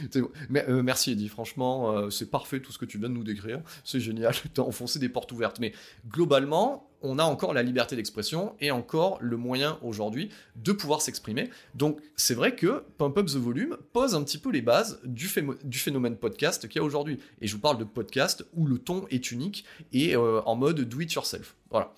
Mais, 0.49 0.65
euh, 0.69 0.83
merci 0.83 1.11
Eddie. 1.11 1.29
Franchement, 1.29 2.09
c'est 2.09 2.29
parfait 2.29 2.59
tout 2.59 2.71
ce 2.71 2.77
que 2.77 2.85
tu 2.85 2.97
viens 2.97 3.09
de 3.09 3.13
nous 3.13 3.23
décrire. 3.23 3.61
C'est 3.83 3.99
génial. 3.99 4.33
T'as 4.53 4.61
enfoncé 4.61 4.99
des 4.99 5.09
portes 5.09 5.31
ouvertes. 5.31 5.59
Mais 5.59 5.73
globalement, 6.07 6.91
on 7.01 7.19
a 7.19 7.23
encore 7.23 7.53
la 7.53 7.63
liberté 7.63 7.95
d'expression 7.95 8.55
et 8.59 8.71
encore 8.71 9.17
le 9.21 9.37
moyen 9.37 9.79
aujourd'hui 9.81 10.29
de 10.55 10.71
pouvoir 10.71 11.01
s'exprimer. 11.01 11.49
Donc 11.75 11.99
c'est 12.15 12.35
vrai 12.35 12.55
que 12.55 12.83
Pump 12.97 13.17
Up 13.17 13.27
the 13.27 13.35
Volume 13.35 13.77
pose 13.93 14.15
un 14.15 14.23
petit 14.23 14.37
peu 14.37 14.51
les 14.51 14.61
bases 14.61 14.99
du, 15.03 15.27
phénomène 15.27 16.15
podcast 16.15 16.67
qu'il 16.67 16.79
y 16.79 16.79
a 16.79 16.83
aujourd'hui. 16.83 17.19
Et 17.41 17.47
je 17.47 17.55
vous 17.55 17.61
parle 17.61 17.77
de 17.77 17.83
podcast 17.83 18.45
où 18.53 18.65
le 18.65 18.77
ton 18.77 19.07
est 19.09 19.31
unique 19.31 19.65
et 19.91 20.15
euh, 20.15 20.41
en 20.45 20.55
mode 20.55 20.81
do 20.81 20.99
it 20.99 21.11
yourself. 21.13 21.55
Voilà. 21.69 21.93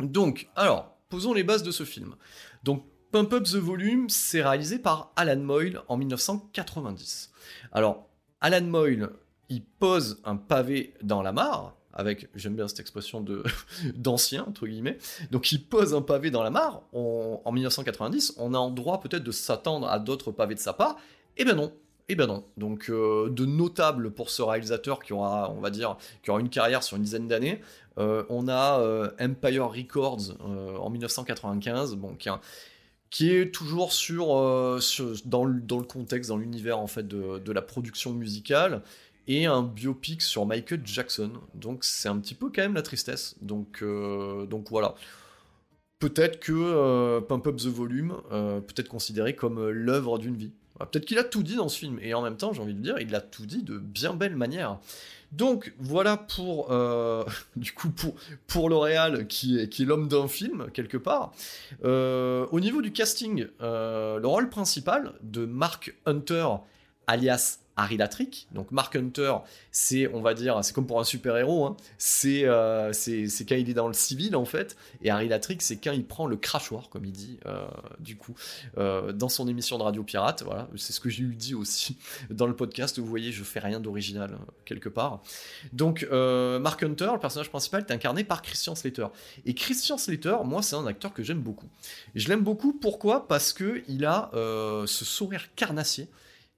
Donc, 0.00 0.48
alors, 0.56 0.96
posons 1.08 1.32
les 1.32 1.44
bases 1.44 1.62
de 1.62 1.70
ce 1.70 1.84
film. 1.84 2.16
Donc, 2.64 2.84
Pump 3.14 3.32
Up 3.32 3.44
the 3.44 3.58
Volume, 3.58 4.08
c'est 4.08 4.42
réalisé 4.42 4.80
par 4.80 5.12
Alan 5.14 5.36
Moyle 5.36 5.80
en 5.86 5.96
1990. 5.96 7.30
Alors, 7.70 8.08
Alan 8.40 8.64
Moyle, 8.64 9.10
il 9.48 9.62
pose 9.62 10.20
un 10.24 10.34
pavé 10.34 10.94
dans 11.00 11.22
la 11.22 11.30
mare, 11.30 11.76
avec, 11.92 12.28
j'aime 12.34 12.56
bien 12.56 12.66
cette 12.66 12.80
expression 12.80 13.20
de 13.20 13.44
d'ancien, 13.94 14.44
entre 14.48 14.66
guillemets. 14.66 14.98
Donc 15.30 15.52
il 15.52 15.62
pose 15.62 15.94
un 15.94 16.02
pavé 16.02 16.32
dans 16.32 16.42
la 16.42 16.50
mare. 16.50 16.82
en 16.92 17.52
1990, 17.52 18.34
on 18.36 18.52
a 18.52 18.58
en 18.58 18.70
droit 18.72 19.00
peut-être 19.00 19.22
de 19.22 19.30
s'attendre 19.30 19.86
à 19.86 20.00
d'autres 20.00 20.32
pavés 20.32 20.56
de 20.56 20.60
sa 20.60 20.72
part. 20.72 20.96
Eh 21.36 21.44
ben 21.44 21.54
non, 21.54 21.72
eh 22.08 22.16
ben 22.16 22.26
non. 22.26 22.44
Donc 22.56 22.90
euh, 22.90 23.30
de 23.30 23.46
notable 23.46 24.10
pour 24.10 24.28
ce 24.28 24.42
réalisateur 24.42 25.00
qui 25.02 25.12
aura, 25.12 25.50
on 25.50 25.60
va 25.60 25.70
dire, 25.70 25.96
qui 26.22 26.30
aura 26.30 26.40
une 26.40 26.50
carrière 26.50 26.82
sur 26.82 26.96
une 26.96 27.02
dizaine 27.02 27.28
d'années. 27.28 27.60
Euh, 27.96 28.24
on 28.28 28.48
a 28.48 28.80
euh, 28.80 29.10
Empire 29.20 29.70
Records 29.70 30.32
en 30.40 30.90
1995, 30.90 31.94
bon, 31.94 32.14
qui, 32.16 32.28
est 32.28 32.32
toujours 33.52 33.92
sur, 33.92 34.26
dans, 35.24 35.44
le, 35.44 35.82
contexte, 35.82 36.30
dans 36.30 36.36
l'univers 36.36 36.78
en 36.78 36.86
fait 36.86 37.06
de, 37.06 37.52
la 37.52 37.62
production 37.62 38.12
musicale 38.12 38.82
et 39.26 39.46
un 39.46 39.62
biopic 39.62 40.22
sur 40.22 40.46
Michael 40.46 40.82
Jackson. 40.84 41.30
Donc 41.54 41.84
c'est 41.84 42.08
un 42.08 42.18
petit 42.18 42.34
peu 42.34 42.46
quand 42.46 42.62
même 42.62 42.74
la 42.74 42.82
tristesse. 42.82 43.36
Donc, 43.40 43.82
donc 44.48 44.68
voilà. 44.70 44.94
Peut-être 45.98 46.40
que 46.40 47.20
Pump 47.20 47.46
Up 47.46 47.56
the 47.56 47.66
Volume 47.66 48.14
peut 48.30 48.74
être 48.76 48.88
considéré 48.88 49.34
comme 49.34 49.68
l'œuvre 49.70 50.18
d'une 50.18 50.36
vie. 50.36 50.52
Bah, 50.78 50.86
peut-être 50.90 51.06
qu'il 51.06 51.18
a 51.18 51.24
tout 51.24 51.42
dit 51.42 51.56
dans 51.56 51.68
ce 51.68 51.78
film, 51.78 51.98
et 52.02 52.14
en 52.14 52.22
même 52.22 52.36
temps, 52.36 52.52
j'ai 52.52 52.60
envie 52.60 52.74
de 52.74 52.80
dire, 52.80 52.96
il 52.98 53.14
a 53.14 53.20
tout 53.20 53.46
dit 53.46 53.62
de 53.62 53.78
bien 53.78 54.12
belle 54.12 54.36
manière. 54.36 54.78
Donc 55.36 55.74
voilà 55.78 56.16
pour 56.16 56.70
euh, 56.70 57.24
du 57.56 57.74
L'Oréal 58.54 59.26
qui 59.26 59.58
est, 59.58 59.68
qui 59.68 59.84
l'homme 59.84 60.08
d'un 60.08 60.28
film 60.28 60.68
quelque 60.72 60.96
part. 60.96 61.32
Euh, 61.84 62.46
au 62.52 62.60
niveau 62.60 62.82
du 62.82 62.92
casting, 62.92 63.46
euh, 63.60 64.20
le 64.20 64.26
rôle 64.28 64.48
principal 64.48 65.14
de 65.22 65.44
Mark 65.44 65.94
Hunter 66.06 66.46
alias 67.06 67.58
Harry 67.76 67.96
Latrick. 67.96 68.46
Donc 68.52 68.70
Mark 68.70 68.94
Hunter, 68.94 69.34
c'est, 69.72 70.08
on 70.12 70.20
va 70.20 70.34
dire, 70.34 70.62
c'est 70.62 70.74
comme 70.74 70.86
pour 70.86 71.00
un 71.00 71.04
super-héros, 71.04 71.66
hein. 71.66 71.76
euh, 72.24 72.92
c'est, 72.92 73.28
c'est, 73.28 73.44
quand 73.44 73.56
il 73.56 73.68
est 73.68 73.74
dans 73.74 73.88
le 73.88 73.94
civil 73.94 74.36
en 74.36 74.44
fait, 74.44 74.76
et 75.02 75.10
Harry 75.10 75.28
Latrick, 75.28 75.62
c'est 75.62 75.76
quand 75.76 75.92
il 75.92 76.04
prend 76.04 76.26
le 76.26 76.36
crachoir, 76.36 76.88
comme 76.88 77.04
il 77.04 77.12
dit, 77.12 77.38
euh, 77.46 77.66
du 77.98 78.16
coup, 78.16 78.34
euh, 78.78 79.12
dans 79.12 79.28
son 79.28 79.48
émission 79.48 79.78
de 79.78 79.82
Radio 79.82 80.02
Pirate, 80.02 80.42
voilà, 80.44 80.68
c'est 80.76 80.92
ce 80.92 81.00
que 81.00 81.08
j'ai 81.08 81.24
eu 81.24 81.34
dit 81.34 81.54
aussi 81.54 81.96
dans 82.30 82.46
le 82.46 82.54
podcast, 82.54 82.98
vous 82.98 83.06
voyez, 83.06 83.32
je 83.32 83.42
fais 83.42 83.60
rien 83.60 83.80
d'original, 83.80 84.38
quelque 84.64 84.88
part. 84.88 85.22
Donc 85.72 86.06
Mark 86.10 86.82
Hunter, 86.82 87.10
le 87.12 87.18
personnage 87.18 87.50
principal, 87.50 87.84
est 87.86 87.92
incarné 87.92 88.24
par 88.24 88.42
Christian 88.42 88.74
Slater. 88.74 89.06
Et 89.46 89.54
Christian 89.54 89.98
Slater, 89.98 90.36
moi, 90.44 90.62
c'est 90.62 90.76
un 90.76 90.86
acteur 90.86 91.12
que 91.12 91.22
j'aime 91.22 91.40
beaucoup. 91.40 91.68
je 92.14 92.28
l'aime 92.28 92.42
beaucoup, 92.42 92.72
pourquoi? 92.72 93.26
Parce 93.26 93.52
que 93.52 93.82
il 93.88 94.04
a 94.04 94.30
ce 94.32 95.04
sourire 95.04 95.54
carnassier, 95.56 96.08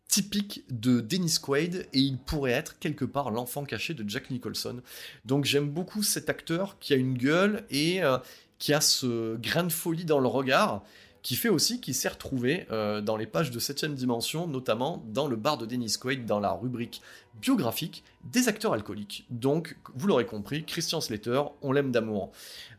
typique 0.08 0.64
de 0.70 1.00
Dennis 1.00 1.36
Quaid 1.42 1.88
et 1.92 1.98
il 1.98 2.18
pourrait 2.18 2.52
être 2.52 2.78
quelque 2.78 3.04
part 3.04 3.30
l'enfant 3.30 3.64
caché 3.64 3.94
de 3.94 4.08
Jack 4.08 4.30
Nicholson. 4.30 4.80
Donc 5.24 5.44
j'aime 5.44 5.68
beaucoup 5.68 6.02
cet 6.02 6.30
acteur 6.30 6.78
qui 6.78 6.94
a 6.94 6.96
une 6.96 7.18
gueule 7.18 7.64
et 7.70 8.02
euh, 8.02 8.18
qui 8.58 8.72
a 8.72 8.80
ce 8.80 9.36
grain 9.36 9.64
de 9.64 9.72
folie 9.72 10.04
dans 10.04 10.20
le 10.20 10.28
regard 10.28 10.82
qui 11.26 11.34
fait 11.34 11.48
aussi 11.48 11.80
qu'il 11.80 11.92
s'est 11.92 12.08
retrouvé 12.08 12.68
euh, 12.70 13.00
dans 13.00 13.16
les 13.16 13.26
pages 13.26 13.50
de 13.50 13.58
7ème 13.58 13.94
dimension, 13.94 14.46
notamment 14.46 15.02
dans 15.08 15.26
le 15.26 15.34
bar 15.34 15.58
de 15.58 15.66
Dennis 15.66 15.96
Quaid, 16.00 16.24
dans 16.24 16.38
la 16.38 16.52
rubrique 16.52 17.02
biographique 17.40 18.04
des 18.22 18.46
acteurs 18.46 18.74
alcooliques. 18.74 19.26
Donc, 19.28 19.76
vous 19.96 20.06
l'aurez 20.06 20.24
compris, 20.24 20.64
Christian 20.64 21.00
Slater, 21.00 21.42
on 21.62 21.72
l'aime 21.72 21.90
d'amour. 21.90 22.30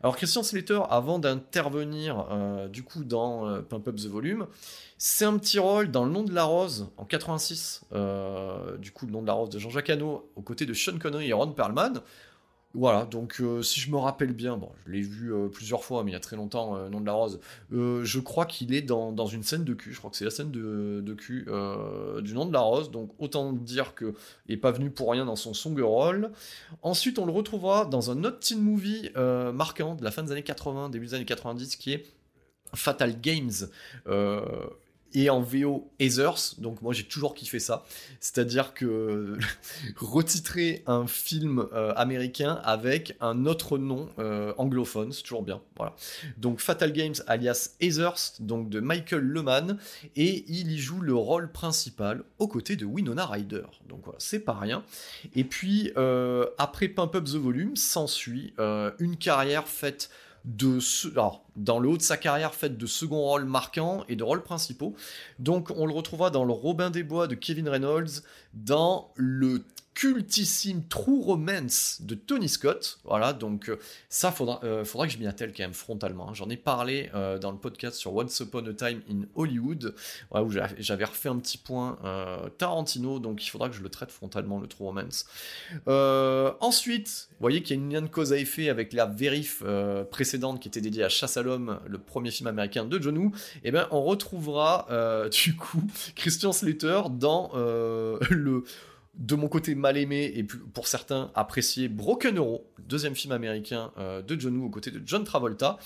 Alors, 0.02 0.16
Christian 0.16 0.42
Slater, 0.42 0.80
avant 0.88 1.18
d'intervenir 1.18 2.26
euh, 2.30 2.68
du 2.68 2.82
coup 2.82 3.04
dans 3.04 3.46
euh, 3.46 3.60
Pump 3.60 3.86
Up 3.86 3.96
the 3.96 4.06
Volume, 4.06 4.46
c'est 4.96 5.26
un 5.26 5.36
petit 5.36 5.58
rôle 5.58 5.90
dans 5.90 6.06
Le 6.06 6.10
Nom 6.10 6.22
de 6.22 6.32
la 6.32 6.44
Rose 6.44 6.88
en 6.96 7.04
86, 7.04 7.82
du 8.78 8.92
coup, 8.92 9.04
Le 9.04 9.12
Nom 9.12 9.20
de 9.20 9.26
la 9.26 9.34
Rose 9.34 9.50
de 9.50 9.58
Jean-Jacques 9.58 9.90
Hano, 9.90 10.26
aux 10.36 10.42
côtés 10.42 10.64
de 10.64 10.72
Sean 10.72 10.98
Connery 10.98 11.28
et 11.28 11.32
Ron 11.34 11.52
Perlman. 11.52 12.00
Voilà, 12.74 13.06
donc 13.06 13.40
euh, 13.40 13.62
si 13.62 13.80
je 13.80 13.90
me 13.90 13.96
rappelle 13.96 14.34
bien, 14.34 14.58
bon, 14.58 14.70
je 14.84 14.92
l'ai 14.92 15.00
vu 15.00 15.32
euh, 15.32 15.48
plusieurs 15.48 15.84
fois, 15.84 16.04
mais 16.04 16.10
il 16.10 16.14
y 16.14 16.16
a 16.16 16.20
très 16.20 16.36
longtemps, 16.36 16.76
euh, 16.76 16.90
Nom 16.90 17.00
de 17.00 17.06
la 17.06 17.14
Rose, 17.14 17.40
je 17.70 18.20
crois 18.20 18.44
qu'il 18.44 18.74
est 18.74 18.82
dans, 18.82 19.26
une 19.26 19.42
scène 19.42 19.64
de 19.64 19.72
cul, 19.72 19.94
je 19.94 19.98
crois 19.98 20.10
que 20.10 20.16
c'est 20.16 20.26
la 20.26 20.30
scène 20.30 20.50
de, 20.50 21.00
de 21.04 21.14
cul 21.14 21.46
du 22.22 22.34
Nom 22.34 22.44
de 22.44 22.52
la 22.52 22.60
Rose, 22.60 22.90
donc 22.90 23.10
autant 23.18 23.54
dire 23.54 23.94
que 23.94 24.14
n'est 24.48 24.58
pas 24.58 24.70
venu 24.70 24.90
pour 24.90 25.10
rien 25.10 25.24
dans 25.24 25.36
son 25.36 25.54
song 25.54 25.80
rôle. 25.80 26.30
Ensuite, 26.82 27.18
on 27.18 27.24
le 27.24 27.32
retrouvera 27.32 27.86
dans 27.86 28.10
un 28.10 28.22
autre 28.24 28.40
teen 28.40 28.60
movie 28.60 29.10
marquant 29.16 29.94
de 29.94 30.04
la 30.04 30.10
fin 30.10 30.22
des 30.22 30.32
années 30.32 30.42
80, 30.42 30.90
début 30.90 31.06
des 31.06 31.14
années 31.14 31.24
90, 31.24 31.76
qui 31.76 31.94
est 31.94 32.06
Fatal 32.74 33.18
Games, 33.20 33.50
et 35.14 35.30
en 35.30 35.40
VO 35.40 35.90
Heathers, 35.98 36.54
donc 36.58 36.82
moi 36.82 36.92
j'ai 36.92 37.04
toujours 37.04 37.34
kiffé 37.34 37.58
ça. 37.58 37.84
C'est-à-dire 38.20 38.74
que 38.74 39.38
retitrer 39.96 40.82
un 40.86 41.06
film 41.06 41.66
euh, 41.72 41.92
américain 41.96 42.60
avec 42.64 43.16
un 43.20 43.46
autre 43.46 43.78
nom 43.78 44.08
euh, 44.18 44.52
anglophone, 44.58 45.12
c'est 45.12 45.22
toujours 45.22 45.42
bien. 45.42 45.60
Voilà. 45.76 45.94
Donc 46.36 46.60
Fatal 46.60 46.92
Games 46.92 47.14
alias 47.26 47.70
Heathers, 47.80 48.34
donc 48.40 48.68
de 48.68 48.80
Michael 48.80 49.22
Leman, 49.22 49.78
et 50.16 50.44
il 50.48 50.70
y 50.72 50.78
joue 50.78 51.00
le 51.00 51.14
rôle 51.14 51.50
principal 51.50 52.22
aux 52.38 52.48
côtés 52.48 52.76
de 52.76 52.84
Winona 52.84 53.26
Ryder. 53.26 53.64
Donc 53.88 54.00
voilà, 54.04 54.18
c'est 54.20 54.40
pas 54.40 54.54
rien. 54.54 54.84
Et 55.34 55.44
puis 55.44 55.92
euh, 55.96 56.46
après 56.58 56.88
Pump 56.88 57.14
Up 57.14 57.24
the 57.24 57.36
Volume, 57.36 57.76
s'ensuit 57.76 58.54
une 58.98 59.16
carrière 59.16 59.68
faite 59.68 60.10
de 60.44 60.78
alors, 61.12 61.44
dans 61.58 61.78
le 61.78 61.88
haut 61.88 61.96
de 61.96 62.02
sa 62.02 62.16
carrière 62.16 62.54
faite 62.54 62.78
de 62.78 62.86
second 62.86 63.20
rôle 63.20 63.44
marquant 63.44 64.04
et 64.08 64.16
de 64.16 64.24
rôles 64.24 64.42
principaux. 64.42 64.94
Donc 65.38 65.70
on 65.76 65.86
le 65.86 65.92
retrouvera 65.92 66.30
dans 66.30 66.44
le 66.44 66.52
Robin 66.52 66.90
des 66.90 67.02
Bois 67.02 67.26
de 67.26 67.34
Kevin 67.34 67.68
Reynolds, 67.68 68.22
dans 68.54 69.12
le 69.16 69.64
cultissime 69.98 70.84
True 70.88 71.20
Romance 71.24 72.00
de 72.02 72.14
Tony 72.14 72.48
Scott. 72.48 73.00
Voilà, 73.02 73.32
donc 73.32 73.68
euh, 73.68 73.80
ça, 74.08 74.30
faudra, 74.30 74.60
euh, 74.62 74.84
faudra 74.84 75.08
que 75.08 75.12
je 75.12 75.18
m'y 75.18 75.26
attelle 75.26 75.52
quand 75.52 75.64
même 75.64 75.74
frontalement. 75.74 76.28
Hein. 76.28 76.34
J'en 76.34 76.48
ai 76.50 76.56
parlé 76.56 77.10
euh, 77.16 77.36
dans 77.36 77.50
le 77.50 77.58
podcast 77.58 77.96
sur 77.96 78.14
Once 78.14 78.38
Upon 78.38 78.64
a 78.66 78.74
Time 78.74 79.02
in 79.10 79.22
Hollywood, 79.34 79.96
où 80.30 80.50
j'avais 80.78 81.04
refait 81.04 81.28
un 81.28 81.38
petit 81.38 81.58
point 81.58 81.98
Tarantino, 82.58 83.18
donc 83.18 83.44
il 83.44 83.48
faudra 83.48 83.68
que 83.68 83.74
je 83.74 83.82
le 83.82 83.88
traite 83.88 84.12
frontalement, 84.12 84.60
le 84.60 84.68
True 84.68 84.84
Romance. 84.84 85.26
ensuite, 86.60 87.28
vous 87.32 87.36
voyez 87.40 87.62
qu'il 87.64 87.76
y 87.76 87.80
a 87.80 87.82
une 87.82 87.92
lien 87.92 88.02
de 88.02 88.06
cause 88.06 88.32
à 88.32 88.36
effet 88.36 88.68
avec 88.68 88.92
la 88.92 89.06
vérif 89.06 89.64
précédente 90.12 90.60
qui 90.60 90.68
était 90.68 90.80
dédiée 90.80 91.02
à 91.02 91.08
Chasse 91.08 91.36
à 91.36 91.42
le 91.56 91.98
premier 91.98 92.30
film 92.30 92.46
américain 92.46 92.84
de 92.84 93.00
John 93.00 93.16
Woo. 93.18 93.32
Eh 93.64 93.70
bien, 93.70 93.88
on 93.90 94.02
retrouvera 94.02 94.86
du 95.44 95.56
coup 95.56 95.82
Christian 96.14 96.52
Slater 96.52 97.02
dans 97.10 97.50
le 97.54 98.64
de 99.18 99.34
mon 99.34 99.48
côté 99.48 99.74
mal 99.74 99.96
aimé 99.96 100.32
et 100.36 100.44
pour 100.44 100.86
certains 100.86 101.30
apprécié 101.34 101.88
Broken 101.88 102.38
Arrow, 102.38 102.64
deuxième 102.78 103.16
film 103.16 103.32
américain 103.32 103.90
euh, 103.98 104.22
de 104.22 104.38
John 104.38 104.56
Woo 104.56 104.66
aux 104.66 104.70
côtés 104.70 104.92
de 104.92 105.02
John 105.04 105.24
Travolta. 105.24 105.76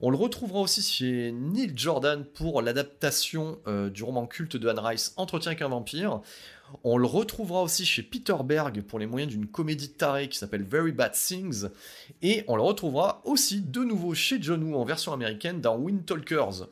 On 0.00 0.10
le 0.10 0.16
retrouvera 0.16 0.60
aussi 0.60 0.82
chez 0.82 1.30
Neil 1.32 1.72
Jordan 1.76 2.24
pour 2.24 2.62
l'adaptation 2.62 3.60
euh, 3.68 3.90
du 3.90 4.02
roman 4.02 4.26
culte 4.26 4.56
de 4.56 4.68
Anne 4.68 4.80
Rice 4.80 5.14
Entretien 5.16 5.54
qu'un 5.54 5.68
vampire. 5.68 6.20
On 6.84 6.96
le 6.96 7.06
retrouvera 7.06 7.62
aussi 7.62 7.84
chez 7.84 8.02
Peter 8.02 8.36
Berg 8.44 8.82
pour 8.82 8.98
les 8.98 9.06
moyens 9.06 9.32
d'une 9.32 9.46
comédie 9.46 9.90
tarée 9.90 10.28
qui 10.28 10.38
s'appelle 10.38 10.62
Very 10.62 10.92
Bad 10.92 11.12
Things. 11.12 11.68
Et 12.22 12.44
on 12.48 12.56
le 12.56 12.62
retrouvera 12.62 13.22
aussi 13.24 13.60
de 13.60 13.80
nouveau 13.80 14.14
chez 14.14 14.40
John 14.40 14.62
Woo 14.62 14.76
en 14.76 14.84
version 14.84 15.12
américaine 15.12 15.60
dans 15.60 15.76
Wind 15.76 16.04
Talkers. 16.06 16.68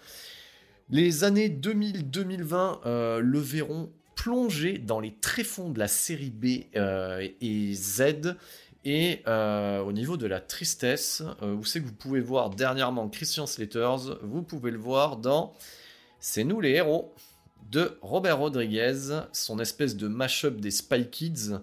Les 0.91 1.25
années 1.25 1.49
2000-2020 1.49 2.79
euh, 2.87 3.21
le 3.21 3.39
verront 3.39 3.91
plonger 4.15 4.79
dans 4.79 5.01
les 5.01 5.13
tréfonds 5.13 5.71
de 5.71 5.79
la 5.79 5.89
série 5.89 6.31
B 6.31 6.65
euh, 6.77 7.27
et 7.41 7.75
Z. 7.75 8.37
Et 8.85 9.23
euh, 9.27 9.81
au 9.81 9.93
niveau 9.93 10.17
de 10.17 10.27
la 10.27 10.41
tristesse, 10.41 11.23
vous 11.43 11.65
savez 11.65 11.85
que 11.85 11.89
vous 11.91 11.95
pouvez 11.95 12.21
voir 12.21 12.51
dernièrement 12.51 13.09
Christian 13.09 13.47
Slaters, 13.47 14.19
vous 14.23 14.43
pouvez 14.43 14.71
le 14.71 14.79
voir 14.79 15.19
dans 15.19 15.53
C'est 16.21 16.45
nous 16.45 16.61
les 16.61 16.71
héros 16.71 17.13
de 17.71 17.99
Robert 18.01 18.39
Rodriguez, 18.39 19.21
son 19.33 19.59
espèce 19.59 19.97
de 19.97 20.09
mash-up 20.09 20.61
des 20.61 20.71
Spy 20.71 21.09
Kids 21.11 21.59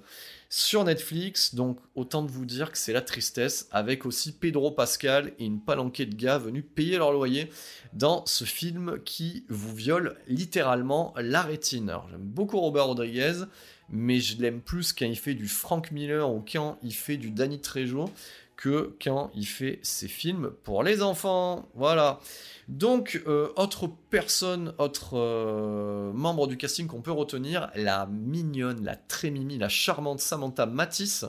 sur 0.50 0.84
Netflix. 0.84 1.56
Donc 1.56 1.80
autant 1.96 2.24
de 2.24 2.32
vous 2.32 2.46
dire 2.46 2.72
que 2.72 2.78
c'est 2.78 2.94
la 2.94 3.02
tristesse, 3.02 3.68
avec 3.72 4.06
aussi 4.06 4.32
Pedro 4.32 4.72
Pascal 4.72 5.34
et 5.40 5.46
une 5.46 5.60
palanquée 5.60 6.06
de 6.06 6.16
gars 6.16 6.38
venus 6.38 6.64
payer 6.76 6.98
leur 6.98 7.12
loyer 7.12 7.50
dans 7.94 8.26
ce 8.26 8.44
film 8.44 9.00
qui 9.04 9.46
vous 9.50 9.76
viole 9.76 10.16
littéralement 10.28 11.14
la 11.18 11.42
rétine. 11.42 11.94
J'aime 12.10 12.22
beaucoup 12.22 12.60
Robert 12.60 12.86
Rodriguez, 12.86 13.44
mais 13.90 14.20
je 14.20 14.42
l'aime 14.42 14.62
plus 14.62 14.94
quand 14.94 15.06
il 15.06 15.18
fait 15.18 15.34
du 15.36 15.48
Frank 15.48 15.92
Miller 15.92 16.30
ou 16.30 16.44
quand 16.50 16.78
il 16.84 16.94
fait 16.94 17.18
du 17.18 17.32
Danny 17.32 17.60
Trejo 17.60 18.10
que 18.58 18.96
quand 19.04 19.32
il 19.36 19.46
fait 19.46 19.80
ses 19.84 20.08
films 20.08 20.52
pour 20.64 20.84
les 20.84 21.02
enfants. 21.02 21.68
Voilà. 21.76 22.20
Donc, 22.68 23.22
euh, 23.28 23.50
autre 23.58 23.90
personne, 24.10 24.74
autre 24.80 25.12
euh, 25.14 26.12
membre 26.14 26.48
du 26.48 26.58
casting 26.58 26.88
qu'on 26.88 27.02
peut 27.02 27.12
retenir, 27.12 27.70
la 27.76 28.08
mignonne, 28.08 28.84
la 28.84 28.96
très 28.96 29.30
mimi, 29.30 29.58
la 29.58 29.70
charmante 29.70 30.20
Samantha 30.20 30.66
Matisse. 30.66 31.26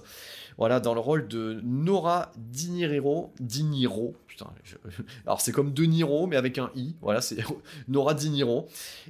voilà, 0.57 0.81
dans 0.81 0.95
le 0.95 1.01
rôle 1.01 1.29
de 1.29 1.61
Nora 1.63 2.33
Diniro, 2.37 3.35
Diniro, 3.39 4.15
putain, 4.27 4.47
alors 5.27 5.43
c'est 5.43 5.53
comme 5.53 5.75
De 5.75 5.85
Niro, 5.85 6.27
mais 6.27 6.37
avec 6.37 6.57
un 6.57 6.71
i, 6.75 6.95
voilà, 7.03 7.21
c'est 7.21 7.37
Nora 7.89 8.15
Diniro, 8.15 8.67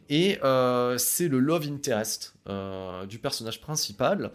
et 0.08 0.38
euh, 0.42 0.98
c'est 0.98 1.28
le 1.28 1.38
love 1.38 1.66
interest 1.66 2.34
du 3.08 3.18
personnage 3.18 3.60
principal. 3.60 4.30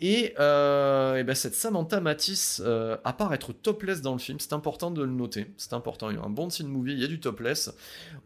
Et, 0.00 0.34
euh, 0.38 1.22
ben 1.22 1.34
cette 1.34 1.54
Samantha 1.54 2.00
Matisse, 2.00 2.62
à 3.04 3.12
part 3.12 3.32
être 3.32 3.52
topless 3.52 4.02
dans 4.02 4.12
le 4.12 4.18
film, 4.18 4.40
c'est 4.40 4.52
important 4.52 4.90
de 4.90 5.02
le 5.02 5.10
noter, 5.10 5.52
c'est 5.56 5.72
important, 5.72 6.10
il 6.10 6.16
y 6.16 6.20
a 6.20 6.22
un 6.22 6.30
bon 6.30 6.48
teen 6.48 6.66
movie, 6.66 6.92
il 6.92 7.00
y 7.00 7.04
a 7.04 7.08
du 7.08 7.20
topless. 7.20 7.72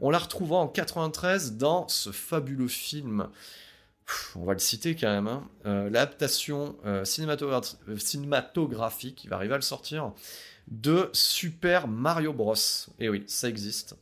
On 0.00 0.10
la 0.10 0.18
retrouvera 0.18 0.60
en 0.60 0.68
93 0.68 1.56
dans 1.56 1.86
ce 1.88 2.10
fabuleux 2.10 2.68
film 2.68 3.28
on 4.36 4.44
va 4.44 4.52
le 4.52 4.58
citer 4.58 4.94
quand 4.94 5.08
même, 5.08 5.26
hein. 5.26 5.48
euh, 5.66 5.90
l'adaptation 5.90 6.76
euh, 6.86 7.04
cinématographique, 7.04 9.24
il 9.24 9.30
va 9.30 9.36
arriver 9.36 9.54
à 9.54 9.58
le 9.58 9.62
sortir, 9.62 10.12
de 10.68 11.10
Super 11.12 11.88
Mario 11.88 12.32
Bros. 12.32 12.54
Et 12.54 13.04
eh 13.04 13.08
oui, 13.08 13.24
ça 13.26 13.48
existe. 13.48 13.96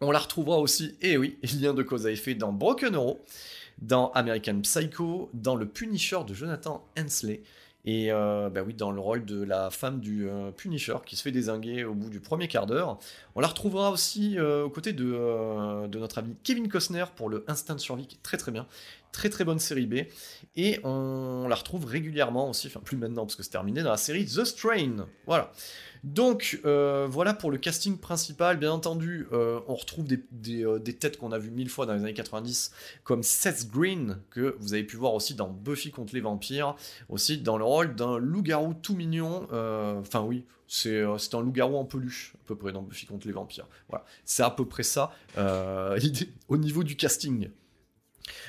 On 0.00 0.10
la 0.10 0.18
retrouvera 0.18 0.58
aussi, 0.58 0.96
et 1.00 1.12
eh 1.12 1.18
oui, 1.18 1.38
lien 1.60 1.74
de 1.74 1.82
cause 1.82 2.06
à 2.06 2.10
effet, 2.10 2.34
dans 2.34 2.52
Broken 2.52 2.94
Arrow, 2.94 3.24
dans 3.82 4.10
American 4.12 4.60
Psycho, 4.60 5.30
dans 5.34 5.56
Le 5.56 5.66
Punisher 5.66 6.20
de 6.26 6.34
Jonathan 6.34 6.84
Hensley, 6.98 7.42
et 7.86 8.12
euh, 8.12 8.50
bah 8.50 8.60
oui, 8.66 8.74
dans 8.74 8.90
le 8.90 9.00
rôle 9.00 9.24
de 9.24 9.42
la 9.42 9.70
femme 9.70 10.00
du 10.00 10.28
Punisher 10.58 10.96
qui 11.06 11.16
se 11.16 11.22
fait 11.22 11.32
désinguer 11.32 11.84
au 11.84 11.94
bout 11.94 12.10
du 12.10 12.20
premier 12.20 12.46
quart 12.46 12.66
d'heure. 12.66 12.98
On 13.36 13.40
la 13.40 13.46
retrouvera 13.46 13.90
aussi 13.90 14.38
aux 14.38 14.68
côtés 14.68 14.92
de, 14.92 15.86
de, 15.86 15.98
notre 15.98 16.18
ami 16.18 16.36
Kevin 16.44 16.68
Costner 16.68 17.06
pour 17.16 17.30
le 17.30 17.42
Instant 17.48 17.78
Survie 17.78 18.06
qui 18.06 18.16
est 18.16 18.22
très 18.22 18.36
très 18.36 18.52
bien. 18.52 18.66
Très 19.12 19.28
très 19.28 19.44
bonne 19.44 19.58
série 19.58 19.86
B. 19.86 19.94
Et 20.56 20.80
on 20.84 21.46
la 21.48 21.54
retrouve 21.54 21.84
régulièrement 21.84 22.50
aussi, 22.50 22.66
enfin 22.66 22.80
plus 22.80 22.96
maintenant 22.96 23.24
parce 23.24 23.36
que 23.36 23.42
c'est 23.42 23.50
terminé, 23.50 23.82
dans 23.82 23.90
la 23.90 23.96
série 23.96 24.24
The 24.24 24.44
Strain. 24.44 25.06
Voilà. 25.26 25.52
Donc 26.04 26.60
euh, 26.64 27.06
voilà 27.10 27.34
pour 27.34 27.50
le 27.50 27.58
casting 27.58 27.98
principal. 27.98 28.56
Bien 28.56 28.72
entendu, 28.72 29.26
euh, 29.32 29.60
on 29.68 29.74
retrouve 29.74 30.06
euh, 30.12 30.78
des, 30.78 30.96
têtes 30.96 31.18
qu'on 31.18 31.32
a 31.32 31.38
vues 31.38 31.50
mille 31.50 31.68
fois 31.68 31.86
dans 31.86 31.94
les 31.94 32.00
années 32.00 32.14
90, 32.14 32.72
comme 33.04 33.22
Seth 33.22 33.70
Green, 33.70 34.18
que 34.30 34.56
vous 34.60 34.72
avez 34.72 34.84
pu 34.84 34.96
voir 34.96 35.14
aussi 35.14 35.34
dans 35.34 35.48
Buffy 35.48 35.90
contre 35.90 36.14
les 36.14 36.20
vampires, 36.20 36.74
aussi 37.08 37.38
dans 37.38 37.58
le 37.58 37.64
rôle 37.64 37.94
d'un 37.94 38.18
loup-garou 38.18 38.74
tout 38.74 38.94
mignon. 38.94 39.46
Enfin 39.52 40.22
oui, 40.22 40.46
c'est 40.66 41.02
un 41.02 41.40
loup-garou 41.40 41.76
en 41.76 41.84
peluche, 41.84 42.34
à 42.36 42.46
peu 42.46 42.56
près, 42.56 42.72
dans 42.72 42.82
Buffy 42.82 43.06
contre 43.06 43.26
les 43.26 43.32
vampires. 43.32 43.68
Voilà, 43.88 44.04
c'est 44.24 44.42
à 44.42 44.50
peu 44.50 44.66
près 44.66 44.82
ça 44.82 45.12
au 46.48 46.56
niveau 46.56 46.82
du 46.82 46.96
casting. 46.96 47.50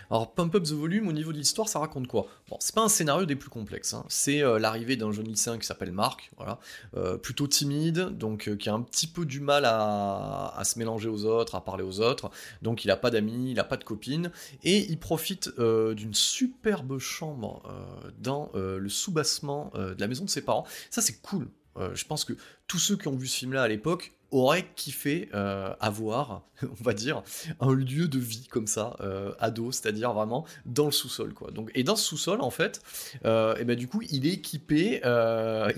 Alors, 0.10 0.34
Pump 0.34 0.54
Up 0.56 0.64
the 0.64 0.72
Volume, 0.72 1.08
au 1.08 1.14
niveau 1.14 1.32
de 1.32 1.38
l'histoire, 1.38 1.70
ça 1.70 1.80
raconte 1.80 2.08
quoi? 2.08 2.28
Bon, 2.50 2.58
c'est 2.60 2.76
pas 2.76 2.82
un 2.82 2.90
scénario 2.90 3.26
des 3.26 3.36
plus 3.36 3.50
complexes. 3.50 3.94
Hein. 3.94 4.06
C'est 4.10 4.44
euh, 4.44 4.60
l'arrivée 4.60 4.96
d'un 4.96 5.12
jeune 5.12 5.28
lycéen 5.28 5.58
qui 5.58 5.66
s'appelle 5.66 5.92
Marc, 5.92 6.32
voilà, 6.38 6.60
euh, 6.96 7.18
plutôt 7.18 7.48
timide, 7.48 8.18
donc 8.18 8.48
euh, 8.48 8.56
qui 8.56 8.70
a 8.70 8.74
un 8.74 8.82
petit 8.82 9.08
peu 9.08 9.26
du 9.26 9.40
mal 9.40 9.64
à, 9.66 10.62
se 10.66 10.78
mélanger 10.78 11.10
aux 11.10 11.26
autres, 11.26 11.56
à 11.56 11.64
parler 11.64 11.84
aux 11.84 12.00
autres. 12.02 12.30
Donc, 12.62 12.86
il 12.86 12.92
a 12.92 12.98
pas 12.98 13.10
d'amis, 13.10 13.52
il 13.52 13.60
a 13.60 13.64
pas 13.64 13.78
de 13.78 13.84
copine, 13.84 14.32
et 14.64 14.80
il 14.90 15.00
profite 15.00 15.50
d'une 15.60 16.14
superbe 16.14 17.00
chambre 17.00 17.64
dans 18.20 18.52
le 18.54 18.90
sous-bassement 18.90 19.72
de 19.74 20.00
la 20.00 20.08
maison 20.08 20.26
de 20.26 20.30
ses 20.30 20.42
parents. 20.42 20.66
Ça, 20.90 21.02
c'est 21.02 21.22
cool. 21.22 21.48
je 21.94 22.06
pense 22.06 22.26
que 22.26 22.34
tous 22.68 22.80
ceux 22.80 22.96
qui 22.96 23.08
ont 23.08 23.16
vu 23.16 23.28
ce 23.28 23.38
film-là 23.40 23.64
à 23.64 23.68
l'époque 23.68 24.14
aurait 24.32 24.66
kiffé 24.76 25.30
euh, 25.34 25.74
avoir, 25.80 26.44
on 26.64 26.84
va 26.84 26.94
dire, 26.94 27.24
un 27.60 27.74
lieu 27.74 28.08
de 28.08 28.20
vie 28.20 28.48
comme 28.48 28.68
ça, 28.68 28.96
euh, 29.02 29.34
ado, 29.40 29.72
c'est-à-dire 29.72 30.14
vraiment 30.14 30.46
dans 30.66 30.86
le 30.86 30.92
sous-sol, 30.92 31.34
quoi. 31.34 31.52
Donc, 31.52 31.70
et 31.76 31.84
dans 31.84 31.96
ce 31.96 32.06
sous-sol, 32.06 32.42
en 32.42 32.50
fait, 32.50 32.82
euh, 33.26 33.56
et 33.58 33.66
ben 33.66 33.76
du 33.76 33.88
coup, 33.88 34.02
il 34.10 34.26
est 34.26 34.34
équipé, 34.34 35.02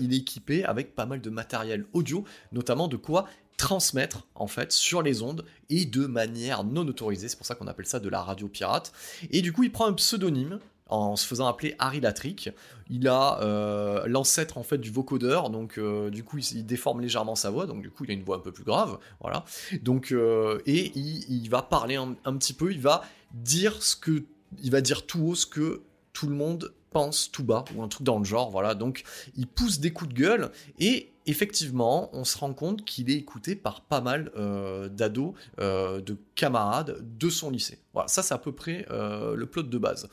il 0.00 0.14
est 0.14 0.18
équipé 0.18 0.64
avec 0.64 0.94
pas 0.94 1.06
mal 1.06 1.20
de 1.20 1.30
matériel 1.30 1.84
audio, 1.92 2.24
notamment 2.52 2.88
de 2.88 2.96
quoi 2.96 3.26
transmettre 3.56 4.26
en 4.34 4.48
fait 4.48 4.72
sur 4.72 5.00
les 5.00 5.22
ondes 5.22 5.44
et 5.70 5.84
de 5.84 6.06
manière 6.06 6.64
non 6.64 6.86
autorisée. 6.88 7.28
C'est 7.28 7.36
pour 7.36 7.46
ça 7.46 7.54
qu'on 7.54 7.68
appelle 7.68 7.86
ça 7.86 8.00
de 8.00 8.08
la 8.08 8.20
radio 8.20 8.48
pirate. 8.48 8.92
Et 9.30 9.42
du 9.42 9.52
coup, 9.52 9.62
il 9.62 9.70
prend 9.70 9.86
un 9.86 9.92
pseudonyme 9.92 10.58
en 10.94 11.16
se 11.16 11.26
faisant 11.26 11.46
appeler 11.46 11.74
Harry 11.78 12.00
Latrick. 12.00 12.50
Il 12.90 13.08
a 13.08 13.40
euh, 13.40 14.06
l'ancêtre 14.06 14.58
en 14.58 14.62
fait 14.62 14.78
du 14.78 14.90
vocodeur, 14.90 15.50
donc 15.50 15.78
euh, 15.78 16.10
du 16.10 16.22
coup 16.22 16.38
il, 16.38 16.66
déforme 16.66 17.00
légèrement 17.00 17.34
sa 17.34 17.50
voix, 17.50 17.66
donc 17.66 17.82
du 17.82 17.90
coup 17.90 18.04
il 18.04 18.10
a 18.10 18.14
une 18.14 18.22
voix 18.22 18.36
un 18.36 18.40
peu 18.40 18.52
plus 18.52 18.64
grave, 18.64 18.98
voilà. 19.20 19.44
Donc 19.82 20.12
euh, 20.12 20.60
et 20.66 20.92
il, 20.96 21.48
va 21.48 21.62
parler 21.62 21.96
un, 21.96 22.14
un, 22.24 22.36
petit 22.36 22.52
peu, 22.52 22.72
il 22.72 22.80
va 22.80 23.02
dire 23.32 23.82
ce 23.82 23.96
que, 23.96 24.24
il 24.62 24.70
va 24.70 24.80
dire 24.80 25.06
tout 25.06 25.22
haut 25.22 25.34
ce 25.34 25.46
que 25.46 25.82
tout 26.12 26.26
le 26.26 26.34
monde 26.34 26.72
pense 26.90 27.30
tout 27.30 27.42
bas 27.42 27.64
ou 27.74 27.82
un 27.82 27.88
truc 27.88 28.04
dans 28.04 28.18
le 28.18 28.24
genre, 28.24 28.50
voilà. 28.50 28.74
Donc 28.74 29.02
il 29.36 29.46
pousse 29.46 29.80
des 29.80 29.92
coups 29.92 30.10
de 30.10 30.14
gueule 30.14 30.50
et 30.78 31.13
effectivement, 31.26 32.10
on 32.12 32.24
se 32.24 32.36
rend 32.36 32.52
compte 32.52 32.84
qu'il 32.84 33.10
est 33.10 33.14
écouté 33.14 33.54
par 33.56 33.82
pas 33.82 34.00
mal 34.00 34.30
euh, 34.36 34.88
d'ados, 34.88 35.32
euh, 35.60 36.00
de 36.00 36.16
camarades 36.34 36.98
de 37.18 37.30
son 37.30 37.50
lycée. 37.50 37.78
Voilà, 37.94 38.08
ça 38.08 38.22
c'est 38.22 38.34
à 38.34 38.38
peu 38.38 38.50
près 38.50 38.86
euh, 38.90 39.36
le 39.36 39.46
plot 39.46 39.62
de 39.62 39.78
base. 39.78 40.08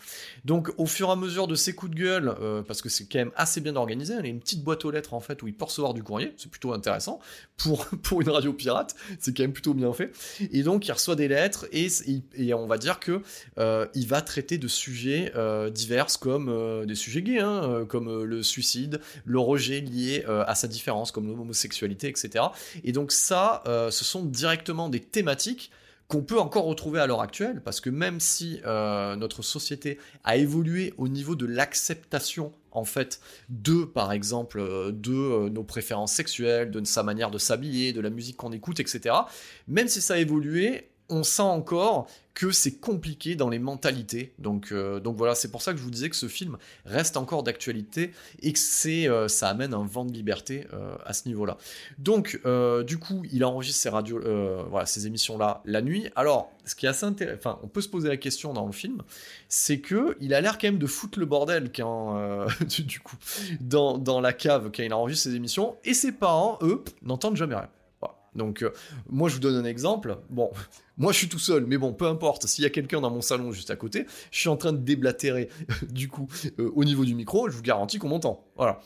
Donc 0.46 0.72
au 0.78 0.86
fur 0.86 1.10
et 1.10 1.12
à 1.12 1.16
mesure 1.16 1.48
de 1.48 1.56
ses 1.56 1.74
coups 1.74 1.92
de 1.92 1.98
gueule, 1.98 2.36
parce 2.68 2.82
que 2.82 2.90
c'est 2.90 3.06
quand 3.06 3.18
même 3.18 3.32
assez 3.36 3.60
bien 3.60 3.76
organisé, 3.76 4.14
il 4.20 4.26
a 4.26 4.28
une 4.28 4.40
petite 4.40 4.64
boîte 4.64 4.86
aux 4.86 4.92
lettres 4.92 5.16
en 5.16 5.20
fait 5.20 5.42
où 5.42 5.48
il 5.48 5.54
peut 5.54 5.66
recevoir 5.66 5.94
du 5.94 6.04
courrier, 6.04 6.34
c'est 6.38 6.50
plutôt 6.50 6.74
intéressant 6.74 7.20
pour, 7.58 7.88
une 8.22 8.30
radio 8.30 8.54
pirate, 8.54 8.96
c'est 9.20 9.36
quand 9.36 9.44
même 9.44 9.54
plutôt 9.54 9.74
bien 9.74 9.92
fait. 9.94 10.12
Et 10.52 10.62
donc 10.62 10.88
il 10.88 10.92
reçoit 10.92 11.16
des 11.16 11.28
lettres 11.28 11.66
et, 11.72 11.88
et 12.36 12.54
on 12.54 12.68
va 12.68 12.78
dire 12.78 13.00
que 13.00 13.22
il 13.96 14.08
va 14.08 14.22
traiter 14.22 14.60
de 14.60 14.68
sujets 14.68 15.34
divers 15.74 16.08
comme 16.20 16.86
des 16.86 16.96
sujets 16.96 17.24
gays, 17.24 17.40
hein, 17.40 17.86
comme 17.90 18.24
le 18.24 18.44
suicide, 18.44 19.02
le 19.26 19.40
rejet 19.40 19.82
lié 19.82 20.24
à 20.28 20.54
sa 20.54 20.68
différence 20.68 21.01
comme 21.10 21.28
l'homosexualité, 21.28 22.08
etc. 22.08 22.46
Et 22.84 22.92
donc 22.92 23.12
ça, 23.12 23.64
euh, 23.66 23.90
ce 23.90 24.06
sont 24.06 24.24
directement 24.24 24.90
des 24.90 25.00
thématiques 25.00 25.72
qu'on 26.08 26.22
peut 26.22 26.40
encore 26.40 26.66
retrouver 26.66 27.00
à 27.00 27.08
l'heure 27.08 27.22
actuelle, 27.22 27.62
parce 27.64 27.80
que 27.80 27.90
même 27.90 28.20
si 28.20 28.60
euh, 28.66 29.16
notre 29.16 29.42
société 29.42 29.98
a 30.26 30.36
évolué 30.36 30.94
au 30.98 31.08
niveau 31.08 31.36
de 31.36 31.46
l'acceptation 31.46 32.52
en 32.72 32.84
fait 32.84 33.22
de 33.50 33.86
par 33.86 34.12
exemple 34.12 34.60
euh, 34.60 34.92
de 34.92 35.48
nos 35.50 35.64
préférences 35.64 36.12
sexuelles, 36.12 36.70
de 36.70 36.84
sa 36.84 37.02
manière 37.02 37.32
de 37.32 37.38
s'habiller, 37.38 37.94
de 37.94 38.02
la 38.02 38.10
musique 38.10 38.36
qu'on 38.36 38.52
écoute, 38.52 38.82
etc. 38.82 39.16
Même 39.70 39.88
si 39.88 40.02
ça 40.02 40.16
a 40.16 40.18
évolué, 40.18 40.91
on 41.12 41.24
sent 41.24 41.42
encore 41.42 42.08
que 42.34 42.52
c'est 42.52 42.80
compliqué 42.80 43.36
dans 43.36 43.50
les 43.50 43.60
mentalités. 43.60 44.34
Donc, 44.40 44.72
euh, 44.72 45.00
donc 45.00 45.18
voilà, 45.18 45.36
c'est 45.36 45.52
pour 45.52 45.62
ça 45.62 45.74
que 45.74 45.78
je 45.78 45.84
vous 45.84 45.92
disais 45.92 46.10
que 46.10 46.16
ce 46.16 46.28
film 46.28 46.58
reste 46.86 47.18
encore 47.18 47.44
d'actualité 47.44 48.12
et 48.42 48.54
que 48.54 49.10
euh, 49.10 49.28
ça 49.28 49.50
amène 49.50 49.74
un 49.74 49.86
vent 49.86 50.06
de 50.06 50.14
liberté 50.14 50.66
euh, 50.74 50.96
à 51.06 51.14
ce 51.14 51.28
niveau-là. 51.28 51.58
Donc, 51.98 52.40
du 52.88 52.98
coup, 52.98 53.24
il 53.32 53.44
enregistre 53.44 53.82
ses 53.82 53.92
ces 54.86 55.08
émissions-là 55.08 55.62
la 55.66 55.82
nuit. 55.82 56.10
Alors, 56.16 56.52
ce 56.66 56.76
qui 56.76 56.86
est 56.86 56.90
assez 56.90 57.06
intéressant, 57.06 57.60
on 57.64 57.68
peut 57.68 57.82
se 57.82 57.90
poser 57.90 58.08
la 58.08 58.18
question 58.18 58.54
dans 58.54 58.66
le 58.66 58.72
film, 58.72 59.04
c'est 59.50 59.80
que 59.80 60.16
il 60.22 60.34
a 60.34 60.42
l'air 60.42 60.58
quand 60.58 60.68
même 60.68 60.80
de 60.80 60.88
foutre 60.88 61.20
le 61.20 61.26
bordel 61.26 61.72
du 62.86 63.00
coup, 63.00 63.18
dans, 63.60 63.98
dans 63.98 64.22
la 64.22 64.34
cave 64.34 64.72
quand 64.76 64.84
il 64.84 64.94
enregistre 64.94 65.30
ses 65.30 65.36
émissions, 65.36 65.76
et 65.84 65.94
ses 65.94 66.12
parents, 66.12 66.58
eux, 66.62 66.84
n'entendent 67.02 67.36
jamais 67.36 67.56
rien. 67.56 67.70
Donc, 68.36 68.64
euh, 68.64 68.72
moi, 69.10 69.30
je 69.30 69.36
vous 69.36 69.40
donne 69.40 69.56
un 69.56 69.66
exemple. 69.66 70.18
Bon, 70.30 70.52
moi, 70.98 71.12
je 71.12 71.18
suis 71.18 71.30
tout 71.30 71.40
seul, 71.40 71.66
mais 71.66 71.78
bon, 71.78 71.94
peu 71.94 72.06
importe. 72.06 72.48
S'il 72.48 72.64
y 72.64 72.68
a 72.68 72.70
quelqu'un 72.70 73.02
dans 73.02 73.12
mon 73.12 73.22
salon 73.22 73.52
juste 73.52 73.72
à 73.72 73.76
côté, 73.76 74.06
je 74.32 74.40
suis 74.40 74.50
en 74.50 74.58
train 74.58 74.74
de 74.74 74.78
déblatérer, 74.78 75.50
du 75.90 76.08
coup, 76.08 76.28
euh, 76.60 76.72
au 76.76 76.84
niveau 76.84 77.06
du 77.06 77.16
micro, 77.16 77.50
je 77.50 77.56
vous 77.56 77.64
garantis 77.64 78.00
qu'on 78.00 78.10
m'entend. 78.10 78.46
Voilà. 78.56 78.80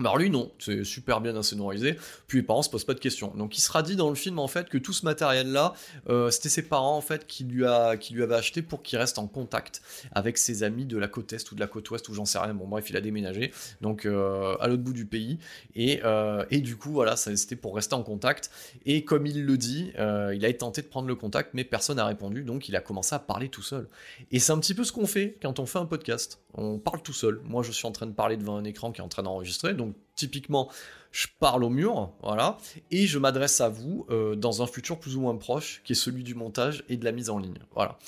Alors 0.00 0.16
lui 0.16 0.30
non, 0.30 0.52
c'est 0.60 0.84
super 0.84 1.20
bien 1.20 1.34
insonorisé, 1.34 1.96
puis 2.28 2.38
les 2.38 2.44
parents 2.44 2.62
se 2.62 2.70
posent 2.70 2.84
pas 2.84 2.94
de 2.94 3.00
questions. 3.00 3.32
Donc 3.36 3.58
il 3.58 3.60
sera 3.60 3.82
dit 3.82 3.96
dans 3.96 4.08
le 4.08 4.14
film 4.14 4.38
en 4.38 4.46
fait 4.46 4.68
que 4.68 4.78
tout 4.78 4.92
ce 4.92 5.04
matériel 5.04 5.50
là, 5.50 5.72
euh, 6.08 6.30
c'était 6.30 6.48
ses 6.48 6.62
parents 6.62 6.96
en 6.96 7.00
fait 7.00 7.26
qui 7.26 7.42
lui, 7.42 7.66
a, 7.66 7.96
qui 7.96 8.14
lui 8.14 8.22
avaient 8.22 8.36
acheté 8.36 8.62
pour 8.62 8.82
qu'il 8.84 8.96
reste 8.98 9.18
en 9.18 9.26
contact 9.26 9.82
avec 10.12 10.38
ses 10.38 10.62
amis 10.62 10.84
de 10.84 10.96
la 10.98 11.08
côte 11.08 11.32
est 11.32 11.50
ou 11.50 11.56
de 11.56 11.60
la 11.60 11.66
côte 11.66 11.90
ouest 11.90 12.08
ou 12.08 12.14
j'en 12.14 12.26
sais 12.26 12.38
rien. 12.38 12.54
Bon 12.54 12.68
bref, 12.68 12.88
il 12.90 12.96
a 12.96 13.00
déménagé 13.00 13.52
donc 13.80 14.06
euh, 14.06 14.56
à 14.60 14.68
l'autre 14.68 14.84
bout 14.84 14.92
du 14.92 15.04
pays 15.04 15.38
et, 15.74 16.00
euh, 16.04 16.44
et 16.52 16.60
du 16.60 16.76
coup 16.76 16.92
voilà, 16.92 17.16
c'était 17.16 17.56
pour 17.56 17.74
rester 17.74 17.94
en 17.94 18.04
contact. 18.04 18.50
Et 18.86 19.04
comme 19.04 19.26
il 19.26 19.44
le 19.44 19.56
dit, 19.58 19.92
il 19.96 20.44
a 20.44 20.52
tenté 20.52 20.82
de 20.82 20.86
prendre 20.86 21.08
le 21.08 21.16
contact 21.16 21.54
mais 21.54 21.64
personne 21.64 21.96
n'a 21.96 22.06
répondu 22.06 22.42
donc 22.44 22.68
il 22.68 22.76
a 22.76 22.80
commencé 22.80 23.16
à 23.16 23.18
parler 23.18 23.48
tout 23.48 23.62
seul. 23.62 23.88
Et 24.30 24.38
c'est 24.38 24.52
un 24.52 24.58
petit 24.58 24.74
peu 24.74 24.84
ce 24.84 24.92
qu'on 24.92 25.06
fait 25.06 25.36
quand 25.42 25.58
on 25.58 25.66
fait 25.66 25.78
un 25.78 25.86
podcast. 25.86 26.38
On 26.54 26.78
parle 26.78 27.02
tout 27.02 27.12
seul. 27.12 27.40
Moi 27.44 27.64
je 27.64 27.72
suis 27.72 27.86
en 27.86 27.92
train 27.92 28.06
de 28.06 28.12
parler 28.12 28.36
devant 28.36 28.56
un 28.56 28.64
écran 28.64 28.92
qui 28.92 29.00
est 29.00 29.04
en 29.04 29.08
train 29.08 29.24
d'enregistrer 29.24 29.74
donc 29.74 29.87
some 29.88 30.07
typiquement, 30.18 30.68
je 31.12 31.26
parle 31.38 31.64
au 31.64 31.70
mur, 31.70 32.12
voilà, 32.22 32.58
et 32.90 33.06
je 33.06 33.18
m'adresse 33.18 33.60
à 33.60 33.68
vous 33.68 34.06
euh, 34.10 34.34
dans 34.34 34.62
un 34.62 34.66
futur 34.66 34.98
plus 34.98 35.16
ou 35.16 35.20
moins 35.20 35.36
proche, 35.36 35.80
qui 35.84 35.92
est 35.92 35.96
celui 35.96 36.22
du 36.22 36.34
montage 36.34 36.84
et 36.88 36.96
de 36.96 37.04
la 37.04 37.12
mise 37.12 37.30
en 37.30 37.38
ligne, 37.38 37.58
voilà. 37.74 37.98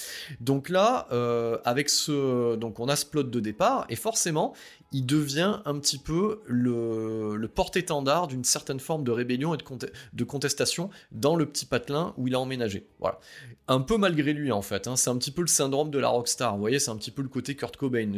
Donc 0.41 0.69
là, 0.69 1.07
euh, 1.13 1.59
avec 1.65 1.89
ce, 1.89 2.57
donc 2.57 2.79
on 2.79 2.89
a 2.89 2.97
ce 2.97 3.07
plot 3.07 3.23
de 3.23 3.41
départ, 3.41 3.87
et 3.89 3.97
forcément, 3.97 4.55
il 4.93 5.07
devient 5.07 5.61
un 5.65 5.79
petit 5.79 5.99
peu 5.99 6.41
le, 6.47 7.49
porte-étendard 7.55 8.27
d'une 8.27 8.45
certaine 8.45 8.81
forme 8.81 9.05
de 9.05 9.11
rébellion 9.11 9.55
et 9.55 9.59
de, 10.13 10.25
contestation 10.25 10.91
dans 11.13 11.37
le 11.37 11.47
petit 11.47 11.67
patelin 11.67 12.13
où 12.17 12.27
il 12.27 12.35
a 12.35 12.41
emménagé. 12.41 12.87
Voilà. 12.99 13.21
Un 13.69 13.81
peu 13.81 13.97
malgré 13.97 14.33
lui, 14.33 14.51
en 14.51 14.63
fait. 14.63 14.89
Hein. 14.89 14.97
C'est 14.97 15.11
un 15.11 15.17
petit 15.17 15.31
peu 15.31 15.43
le 15.43 15.47
syndrome 15.49 15.91
de 15.91 15.99
la 15.99 16.09
rockstar. 16.09 16.55
Vous 16.55 16.61
voyez, 16.61 16.81
c'est 16.81 16.91
un 16.91 16.97
petit 16.97 17.13
peu 17.13 17.23
le 17.23 17.29
côté 17.29 17.55
Kurt 17.55 17.77
Cobain. 17.77 18.11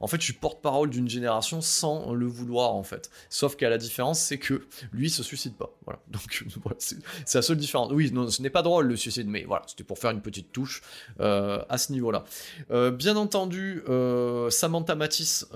En 0.00 0.06
fait, 0.06 0.20
je 0.20 0.24
suis 0.24 0.32
porte-parole 0.34 0.90
d'une 0.90 1.08
génération 1.08 1.60
sans 1.60 2.12
le 2.12 2.26
vouloir, 2.26 2.74
en 2.74 2.82
fait. 2.82 3.05
Sauf 3.28 3.56
qu'à 3.56 3.68
la 3.68 3.78
différence, 3.78 4.20
c'est 4.20 4.38
que 4.38 4.66
lui, 4.92 5.06
il 5.06 5.10
se 5.10 5.22
suicide 5.22 5.54
pas. 5.54 5.72
Voilà. 5.84 6.00
Donc, 6.08 6.44
c'est 6.78 7.38
la 7.38 7.42
seule 7.42 7.56
différence. 7.56 7.90
Oui, 7.92 8.10
non, 8.12 8.28
ce 8.28 8.42
n'est 8.42 8.50
pas 8.50 8.62
drôle 8.62 8.86
le 8.86 8.96
suicide, 8.96 9.28
mais 9.28 9.44
voilà, 9.44 9.64
c'était 9.66 9.84
pour 9.84 9.98
faire 9.98 10.10
une 10.10 10.20
petite 10.20 10.52
touche 10.52 10.82
euh, 11.20 11.62
à 11.68 11.78
ce 11.78 11.92
niveau-là. 11.92 12.24
Euh, 12.70 12.90
bien 12.90 13.16
entendu, 13.16 13.82
euh, 13.88 14.50
Samantha 14.50 14.94
Matisse. 14.94 15.46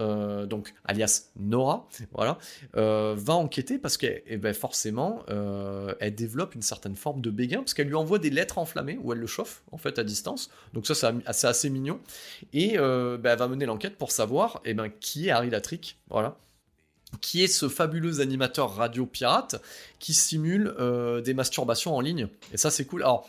Donc 0.48 0.72
alias 0.84 1.30
Nora, 1.36 1.88
voilà, 2.12 2.38
va 2.74 3.34
enquêter 3.34 3.78
parce 3.78 3.96
que 3.96 4.06
eh 4.26 4.36
ben, 4.36 4.54
forcément, 4.54 5.24
elle 5.28 6.14
développe 6.14 6.54
une 6.54 6.62
certaine 6.62 6.96
forme 6.96 7.20
de 7.20 7.30
béguin 7.30 7.58
parce 7.58 7.74
qu'elle 7.74 7.88
lui 7.88 7.94
envoie 7.94 8.18
des 8.18 8.30
lettres 8.30 8.58
enflammées 8.58 8.98
où 9.02 9.12
elle 9.12 9.18
le 9.18 9.26
chauffe 9.26 9.62
en 9.72 9.78
fait 9.78 9.98
à 9.98 10.04
distance. 10.04 10.50
Donc 10.72 10.86
ça, 10.86 10.94
c'est 10.94 11.46
assez 11.46 11.70
mignon. 11.70 12.00
Et 12.52 12.76
ben, 12.76 13.20
elle 13.24 13.38
va 13.38 13.48
mener 13.48 13.66
l'enquête 13.66 13.96
pour 13.96 14.12
savoir 14.12 14.60
eh 14.64 14.74
ben, 14.74 14.88
qui 14.88 15.28
est 15.28 15.30
Harry 15.30 15.50
Latrick, 15.50 15.98
voilà 16.08 16.36
qui 17.20 17.42
est 17.42 17.48
ce 17.48 17.68
fabuleux 17.68 18.20
animateur 18.20 18.74
radio 18.74 19.06
pirate 19.06 19.60
qui 19.98 20.14
simule 20.14 20.74
des 21.24 21.34
masturbations 21.34 21.94
en 21.94 22.00
ligne. 22.00 22.28
Et 22.52 22.56
ça, 22.56 22.70
c'est 22.70 22.84
cool. 22.84 23.02
Alors, 23.02 23.28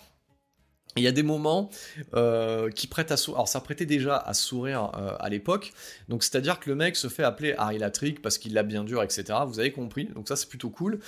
il 0.98 1.04
y 1.04 1.08
a 1.08 1.12
des 1.14 1.24
moments 1.24 1.70
euh, 2.14 2.70
qui 2.70 2.88
prêtent 2.88 3.12
à 3.12 3.18
sourire. 3.18 3.38
Alors, 3.38 3.48
ça 3.48 3.62
prêtait 3.62 3.86
déjà 3.86 4.18
à 4.18 4.34
sourire 4.34 4.92
euh, 4.98 5.16
à 5.20 5.30
l'époque. 5.30 5.72
Donc, 6.10 6.24
c'est-à-dire 6.24 6.60
que 6.60 6.70
le 6.70 6.76
mec 6.76 6.98
se 6.98 7.08
fait 7.08 7.24
appeler 7.24 7.56
Harry 7.58 7.78
Latrick 7.78 8.22
parce 8.22 8.38
qu'il 8.38 8.54
l'a 8.54 8.64
bien 8.64 8.84
dur, 8.84 9.02
etc. 9.02 9.24
Vous 9.48 9.60
avez 9.60 9.72
compris. 9.72 10.06
Donc, 10.06 10.28
ça, 10.28 10.36
c'est 10.36 10.50
plutôt 10.50 10.70
cool. 10.70 11.00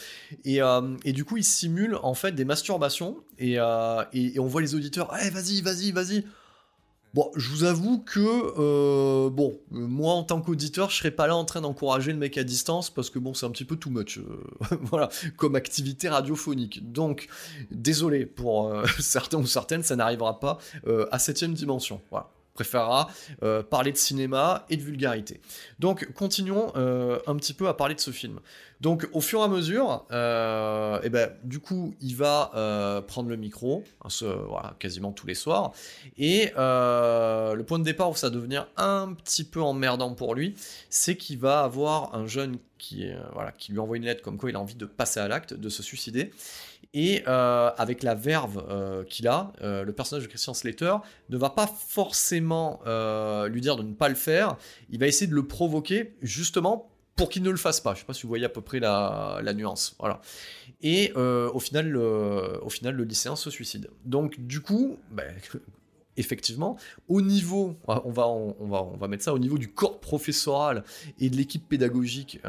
Et, 0.45 0.61
euh, 0.61 0.81
du 1.05 1.25
coup, 1.25 1.35
il 1.35 1.43
simule 1.43 1.97
en 2.01 2.13
fait 2.13 2.31
des 2.31 2.45
masturbations. 2.45 3.17
Et 3.39 3.59
on 3.59 4.45
voit 4.45 4.61
les 4.61 4.73
auditeurs. 4.73 5.13
Eh, 5.21 5.29
vas-y, 5.29 5.61
vas-y, 5.61 5.91
vas-y. 5.91 6.23
Bon, 7.13 7.31
je 7.35 7.47
vous 7.49 7.63
avoue 7.63 7.99
que, 7.99 8.19
euh, 8.57 9.29
bon, 9.29 9.59
moi 9.69 10.13
en 10.13 10.23
tant 10.23 10.41
qu'auditeur, 10.41 10.89
je 10.89 10.97
serais 10.97 11.11
pas 11.11 11.27
là 11.27 11.35
en 11.35 11.45
train 11.45 11.61
d'encourager 11.61 12.11
le 12.11 12.17
mec 12.17 12.39
à 12.39 12.43
distance 12.43 12.89
parce 12.89 13.11
que 13.11 13.19
bon, 13.19 13.35
c'est 13.35 13.45
un 13.45 13.51
petit 13.51 13.65
peu 13.65 13.75
too 13.75 13.91
much, 13.91 14.17
euh, 14.17 14.23
voilà, 14.81 15.09
comme 15.37 15.55
activité 15.55 16.09
radiophonique. 16.09 16.91
Donc, 16.91 17.27
désolé 17.69 18.25
pour 18.25 18.67
euh, 18.67 18.85
certains 18.99 19.37
ou 19.37 19.45
certaines, 19.45 19.83
ça 19.83 19.95
n'arrivera 19.95 20.39
pas 20.39 20.57
à 21.11 21.19
septième 21.19 21.53
dimension. 21.53 22.01
Voilà 22.09 22.32
préférera 22.53 23.09
euh, 23.41 23.63
parler 23.63 23.91
de 23.91 23.97
cinéma 23.97 24.65
et 24.69 24.77
de 24.77 24.81
vulgarité. 24.81 25.41
Donc 25.79 26.11
continuons 26.13 26.71
euh, 26.75 27.19
un 27.27 27.35
petit 27.35 27.53
peu 27.53 27.67
à 27.67 27.73
parler 27.73 27.95
de 27.95 27.99
ce 27.99 28.11
film. 28.11 28.39
Donc 28.81 29.07
au 29.13 29.21
fur 29.21 29.39
et 29.39 29.43
à 29.43 29.47
mesure, 29.47 30.05
euh, 30.11 31.01
et 31.03 31.09
ben, 31.09 31.31
du 31.43 31.59
coup 31.59 31.95
il 32.01 32.15
va 32.15 33.03
prendre 33.07 33.29
le 33.29 33.37
micro, 33.37 33.83
hein, 34.03 34.73
quasiment 34.77 35.11
tous 35.11 35.25
les 35.25 35.35
soirs, 35.35 35.71
et 36.17 36.51
le 36.55 37.61
point 37.61 37.79
de 37.79 37.83
départ 37.83 38.09
où 38.09 38.15
ça 38.15 38.27
va 38.27 38.35
devenir 38.35 38.67
un 38.77 39.13
petit 39.13 39.45
peu 39.45 39.61
emmerdant 39.61 40.13
pour 40.13 40.35
lui, 40.35 40.55
c'est 40.89 41.15
qu'il 41.15 41.39
va 41.39 41.61
avoir 41.61 42.13
un 42.13 42.27
jeune 42.27 42.57
qui, 42.77 43.07
voilà, 43.33 43.53
qui 43.53 43.71
lui 43.71 43.79
envoie 43.79 43.95
une 43.95 44.03
lettre 44.03 44.21
comme 44.21 44.37
quoi 44.37 44.49
il 44.49 44.55
a 44.57 44.59
envie 44.59 44.75
de 44.75 44.85
passer 44.85 45.21
à 45.21 45.29
l'acte, 45.29 45.53
de 45.53 45.69
se 45.69 45.81
suicider. 45.81 46.31
Et 46.93 47.23
euh, 47.27 47.71
avec 47.77 48.03
la 48.03 48.13
verve 48.13 48.63
euh, 48.69 49.03
qu'il 49.03 49.27
a, 49.27 49.51
euh, 49.61 49.83
le 49.83 49.93
personnage 49.93 50.23
de 50.23 50.29
Christian 50.29 50.53
Slater 50.53 50.97
ne 51.29 51.37
va 51.37 51.49
pas 51.49 51.65
forcément 51.65 52.81
lui 53.47 53.61
dire 53.61 53.75
de 53.75 53.83
ne 53.83 53.93
pas 53.93 54.09
le 54.09 54.15
faire. 54.15 54.57
Il 54.89 54.99
va 54.99 55.07
essayer 55.07 55.27
de 55.27 55.35
le 55.35 55.47
provoquer 55.47 56.13
justement 56.21 56.89
pour 57.15 57.29
qu'il 57.29 57.43
ne 57.43 57.49
le 57.49 57.57
fasse 57.57 57.79
pas. 57.79 57.91
Je 57.91 57.97
ne 57.97 57.99
sais 58.01 58.05
pas 58.05 58.13
si 58.13 58.23
vous 58.23 58.29
voyez 58.29 58.45
à 58.45 58.49
peu 58.49 58.61
près 58.61 58.79
la, 58.79 59.53
nuance. 59.55 59.95
Voilà. 59.99 60.21
Et 60.81 61.11
au, 61.15 61.59
final, 61.59 61.89
le, 61.89 62.59
au 62.61 62.69
final, 62.69 62.95
le 62.95 63.03
lycéen 63.03 63.35
se 63.35 63.49
suicide. 63.49 63.89
Donc 64.05 64.39
du 64.39 64.61
coup, 64.61 64.97
ben, 65.11 65.33
effectivement, 66.17 66.77
au 67.07 67.21
niveau, 67.21 67.75
on 67.87 68.11
va, 68.11 68.27
on, 68.27 68.67
va, 68.67 68.83
on 68.83 68.97
va 68.97 69.07
mettre 69.07 69.23
ça 69.23 69.33
au 69.33 69.39
niveau 69.39 69.57
du 69.57 69.71
corps 69.71 69.99
professoral 69.99 70.83
et 71.19 71.31
de 71.31 71.35
l'équipe 71.35 71.67
pédagogique 71.67 72.39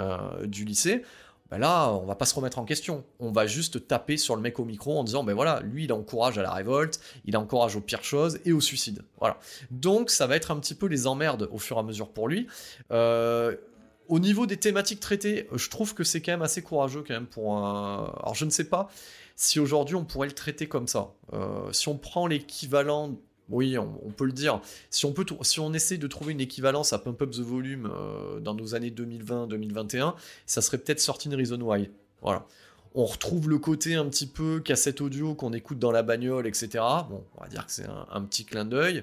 du 0.45 0.65
lycée, 0.67 1.03
ben 1.51 1.59
là, 1.59 1.93
on 1.93 2.07
va 2.07 2.15
pas 2.15 2.25
se 2.25 2.35
remettre 2.35 2.59
en 2.59 2.65
question. 2.65 3.05
On 3.21 3.31
va 3.31 3.47
juste 3.47 3.87
taper 3.87 4.17
sur 4.17 4.35
le 4.35 4.43
mec 4.43 4.59
au 4.59 4.65
micro 4.65 4.99
en 4.99 5.05
disant, 5.05 5.25
ben 5.25 5.35
voilà, 5.35 5.61
lui, 5.61 5.85
il 5.85 5.93
encourage 5.93 6.39
à 6.39 6.43
la 6.43 6.53
révolte, 6.53 7.01
il 7.27 7.37
encourage 7.37 7.77
aux 7.77 7.81
pires 7.81 8.05
choses 8.05 8.41
et 8.45 8.53
au 8.53 8.61
suicide. 8.61 9.03
Voilà. 9.19 9.39
Donc, 9.71 10.11
ça 10.11 10.27
va 10.27 10.37
être 10.37 10.51
un 10.51 10.59
petit 10.59 10.75
peu 10.75 10.87
les 10.87 11.07
emmerdes 11.07 11.49
au 11.53 11.59
fur 11.59 11.77
et 11.77 11.81
à 11.81 11.83
mesure 11.83 12.09
pour 12.09 12.29
lui. 12.29 12.47
Euh, 12.91 13.57
au 14.09 14.19
niveau 14.19 14.47
des 14.47 14.57
thématiques 14.57 15.01
traitées, 15.01 15.49
je 15.53 15.69
trouve 15.69 15.95
que 15.95 16.05
c'est 16.05 16.21
quand 16.21 16.33
même 16.33 16.43
assez 16.43 16.63
courageux 16.63 17.05
quand 17.07 17.15
même 17.15 17.27
pour 17.27 17.57
un... 17.57 18.13
Alors, 18.23 18.35
je 18.35 18.45
ne 18.45 18.51
sais 18.51 18.65
pas 18.65 18.91
si 19.37 19.59
aujourd'hui 19.59 19.97
on 19.97 20.05
pourrait 20.05 20.29
le 20.29 20.35
traiter 20.35 20.67
comme 20.67 20.87
ça. 20.87 21.13
Euh, 21.33 21.73
si 21.73 21.89
on 21.89 21.99
prend 21.99 22.27
l'équivalent 22.27 23.15
oui, 23.51 23.77
on, 23.79 24.11
peut 24.11 24.25
le 24.25 24.33
dire. 24.33 24.61
Si 24.91 25.05
on, 25.05 25.13
peut 25.13 25.27
essaie 25.75 25.99
de 25.99 26.07
trouver 26.07 26.33
une 26.33 26.41
équivalence 26.41 26.93
à 26.93 26.99
Pump 26.99 27.21
Up 27.21 27.31
the 27.31 27.41
Volume 27.41 27.91
euh, 27.93 28.41
dans 28.41 28.55
nos 28.55 28.75
années 28.75 28.91
2020-2021, 28.91 30.15
ça 30.47 30.63
serait 30.63 30.79
peut-être 30.79 31.01
sorti 31.01 31.29
une 31.29 31.35
Reason 31.35 31.61
Why. 31.61 31.91
Voilà. 32.23 32.47
On 32.97 33.07
retrouve 33.07 33.51
le 33.51 33.59
côté 33.59 33.97
un 33.97 34.05
petit 34.05 34.29
peu 34.29 34.61
cassette 34.61 35.01
audio 35.01 35.35
qu'on 35.35 35.53
écoute 35.53 35.81
dans 35.81 35.91
la 35.91 36.05
bagnole, 36.05 36.47
etc. 36.47 36.69
Bon, 37.11 37.25
on 37.37 37.43
va 37.43 37.49
dire 37.49 37.67
que 37.67 37.73
c'est 37.73 37.87
un, 37.89 38.23
petit 38.23 38.45
clin 38.45 38.65
d'œil. 38.65 39.03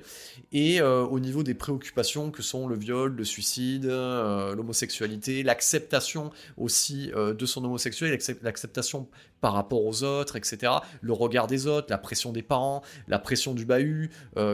Et 0.54 0.80
euh, 0.80 1.02
au 1.04 1.20
niveau 1.20 1.44
des 1.44 1.56
préoccupations 1.56 2.32
que 2.32 2.42
sont 2.42 2.70
le 2.70 2.78
viol, 2.78 3.14
le 3.14 3.26
suicide, 3.26 3.88
euh, 3.88 4.56
l'homosexualité, 4.56 5.44
l'acceptation 5.44 6.32
aussi 6.56 7.12
euh, 7.18 7.34
de 7.34 7.46
son 7.46 7.66
homosexualité, 7.66 8.38
l'acceptation 8.44 9.10
par 9.42 9.52
rapport 9.52 9.84
aux 9.84 10.04
autres, 10.04 10.38
etc. 10.38 10.72
Le 11.02 11.12
regard 11.12 11.48
des 11.48 11.68
autres, 11.68 11.88
la 11.90 11.98
pression 11.98 12.32
des 12.32 12.44
parents, 12.44 12.84
la 13.10 13.20
pression 13.20 13.54
du 13.54 13.66
bahut, 13.66 14.10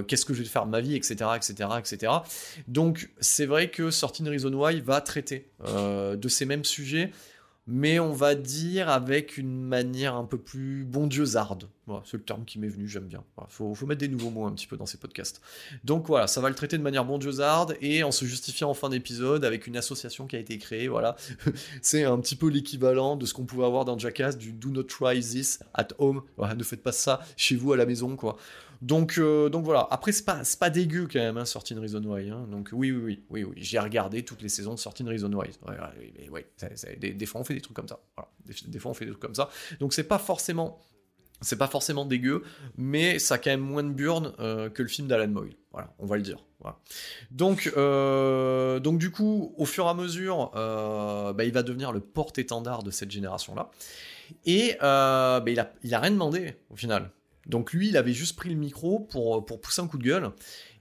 qu'est-ce 0.07 0.25
que 0.25 0.33
je 0.33 0.41
vais 0.41 0.47
faire 0.47 0.65
de 0.65 0.71
ma 0.71 0.81
vie, 0.81 0.95
etc., 0.95 1.15
etc., 1.35 1.69
etc. 1.77 2.13
Donc 2.67 3.11
c'est 3.19 3.45
vrai 3.45 3.69
que 3.69 3.91
Sorting 3.91 4.27
Reason 4.29 4.53
Why 4.53 4.79
va 4.79 5.01
traiter 5.01 5.51
de 5.67 6.27
ces 6.29 6.45
mêmes 6.45 6.63
sujets 6.63 7.11
mais 7.67 7.99
on 7.99 8.13
va 8.13 8.33
dire 8.33 8.89
avec 8.89 9.37
une 9.37 9.61
manière 9.61 10.15
un 10.15 10.23
peu 10.23 10.37
plus 10.37 10.85
bondieuxarde. 10.85 11.67
Voilà, 11.85 12.01
c'est 12.05 12.17
le 12.17 12.23
terme 12.23 12.43
qui 12.43 12.59
m'est 12.59 12.67
venu, 12.67 12.87
j'aime 12.87 13.05
bien. 13.05 13.23
Il 13.39 13.45
faut, 13.49 13.73
mettre 13.85 13.99
des 13.99 14.07
nouveaux 14.07 14.29
mots 14.29 14.45
un 14.45 14.51
petit 14.51 14.67
peu 14.67 14.75
dans 14.75 14.85
ces 14.85 14.97
podcasts. 14.97 15.41
Donc 15.83 16.07
voilà, 16.07 16.27
ça 16.27 16.41
va 16.41 16.49
le 16.49 16.55
traiter 16.55 16.77
de 16.77 16.83
manière 16.83 17.05
bondieuxarde 17.05 17.77
et 17.81 18.03
en 18.03 18.11
se 18.11 18.25
justifiant 18.25 18.69
en 18.69 18.73
fin 18.73 18.89
d'épisode 18.89 19.45
avec 19.45 19.67
une 19.67 19.77
association 19.77 20.27
qui 20.27 20.35
a 20.35 20.39
été 20.39 20.57
créée. 20.57 20.87
Voilà, 20.87 21.15
c'est 21.81 22.03
un 22.03 22.19
petit 22.19 22.35
peu 22.35 22.49
l'équivalent 22.49 23.15
de 23.15 23.25
ce 23.25 23.33
qu'on 23.33 23.45
pouvait 23.45 23.65
avoir 23.65 23.85
dans 23.85 23.97
Jackass 23.97 24.37
du 24.37 24.51
Do 24.53 24.69
not 24.69 24.83
try 24.83 25.19
this 25.19 25.59
at 25.73 25.89
home. 25.97 26.23
Ne 26.57 26.63
faites 26.63 26.83
pas 26.83 26.91
ça 26.91 27.21
chez 27.35 27.55
vous 27.55 27.73
à 27.73 27.77
la 27.77 27.85
maison, 27.85 28.15
quoi. 28.15 28.37
Donc, 28.81 29.17
euh, 29.17 29.49
donc 29.49 29.65
voilà. 29.65 29.87
Après, 29.91 30.11
c'est 30.11 30.25
pas, 30.25 30.69
dégueu 30.69 31.07
quand 31.11 31.19
même, 31.19 31.37
hein, 31.37 31.45
Sorting 31.45 31.79
Reason 31.79 32.03
Why. 32.03 32.29
Hein. 32.29 32.47
Donc 32.49 32.69
oui, 32.71 32.91
oui, 32.91 33.01
oui, 33.03 33.23
oui, 33.29 33.43
oui. 33.43 33.55
J'ai 33.57 33.79
regardé 33.79 34.23
toutes 34.23 34.41
les 34.41 34.49
saisons 34.49 34.73
de 34.73 34.79
Sorting 34.79 35.07
Reason 35.07 35.31
Why. 35.31 35.49
des, 36.97 37.25
fois, 37.25 37.41
on 37.41 37.43
fait 37.43 37.53
des 37.55 37.61
trucs 37.61 37.75
comme 37.75 37.87
ça. 37.87 37.99
Des, 38.67 38.79
fois, 38.79 38.91
on 38.91 38.93
fait 38.93 39.05
des 39.05 39.11
trucs 39.11 39.21
comme 39.21 39.35
ça. 39.35 39.49
Donc 39.79 39.93
c'est 39.93 40.03
pas 40.03 40.19
forcément, 40.19 40.79
dégueu, 42.05 42.43
mais 42.77 43.19
ça 43.19 43.35
a 43.35 43.37
quand 43.37 43.49
même 43.49 43.61
moins 43.61 43.83
de 43.83 43.89
burn 43.89 44.33
euh, 44.39 44.69
que 44.69 44.81
le 44.81 44.89
film 44.89 45.07
d'Alan 45.07 45.27
Moyle. 45.27 45.55
Voilà, 45.71 45.93
on 45.99 46.05
va 46.05 46.17
le 46.17 46.23
dire. 46.23 46.43
Donc, 47.31 47.71
euh, 47.77 48.79
donc 48.79 48.99
du 48.99 49.11
coup, 49.11 49.53
au 49.57 49.65
fur 49.65 49.85
et 49.85 49.89
à 49.89 49.93
mesure, 49.93 50.51
bah, 50.53 51.43
il 51.43 51.51
va 51.51 51.63
devenir 51.63 51.91
le 51.91 51.99
porte-étendard 51.99 52.83
de 52.83 52.91
cette 52.91 53.11
génération-là. 53.11 53.69
Et 54.45 54.75
bah, 54.81 55.43
il, 55.47 55.59
a, 55.59 55.71
il 55.83 55.93
a 55.93 55.99
rien 55.99 56.11
demandé 56.11 56.55
au 56.69 56.75
final. 56.75 57.11
Donc 57.47 57.73
lui, 57.73 57.89
il 57.89 57.97
avait 57.97 58.13
juste 58.13 58.35
pris 58.35 58.49
le 58.49 58.55
micro 58.55 58.99
pour, 58.99 59.45
pour 59.45 59.61
pousser 59.61 59.81
un 59.81 59.87
coup 59.87 59.97
de 59.97 60.03
gueule. 60.03 60.31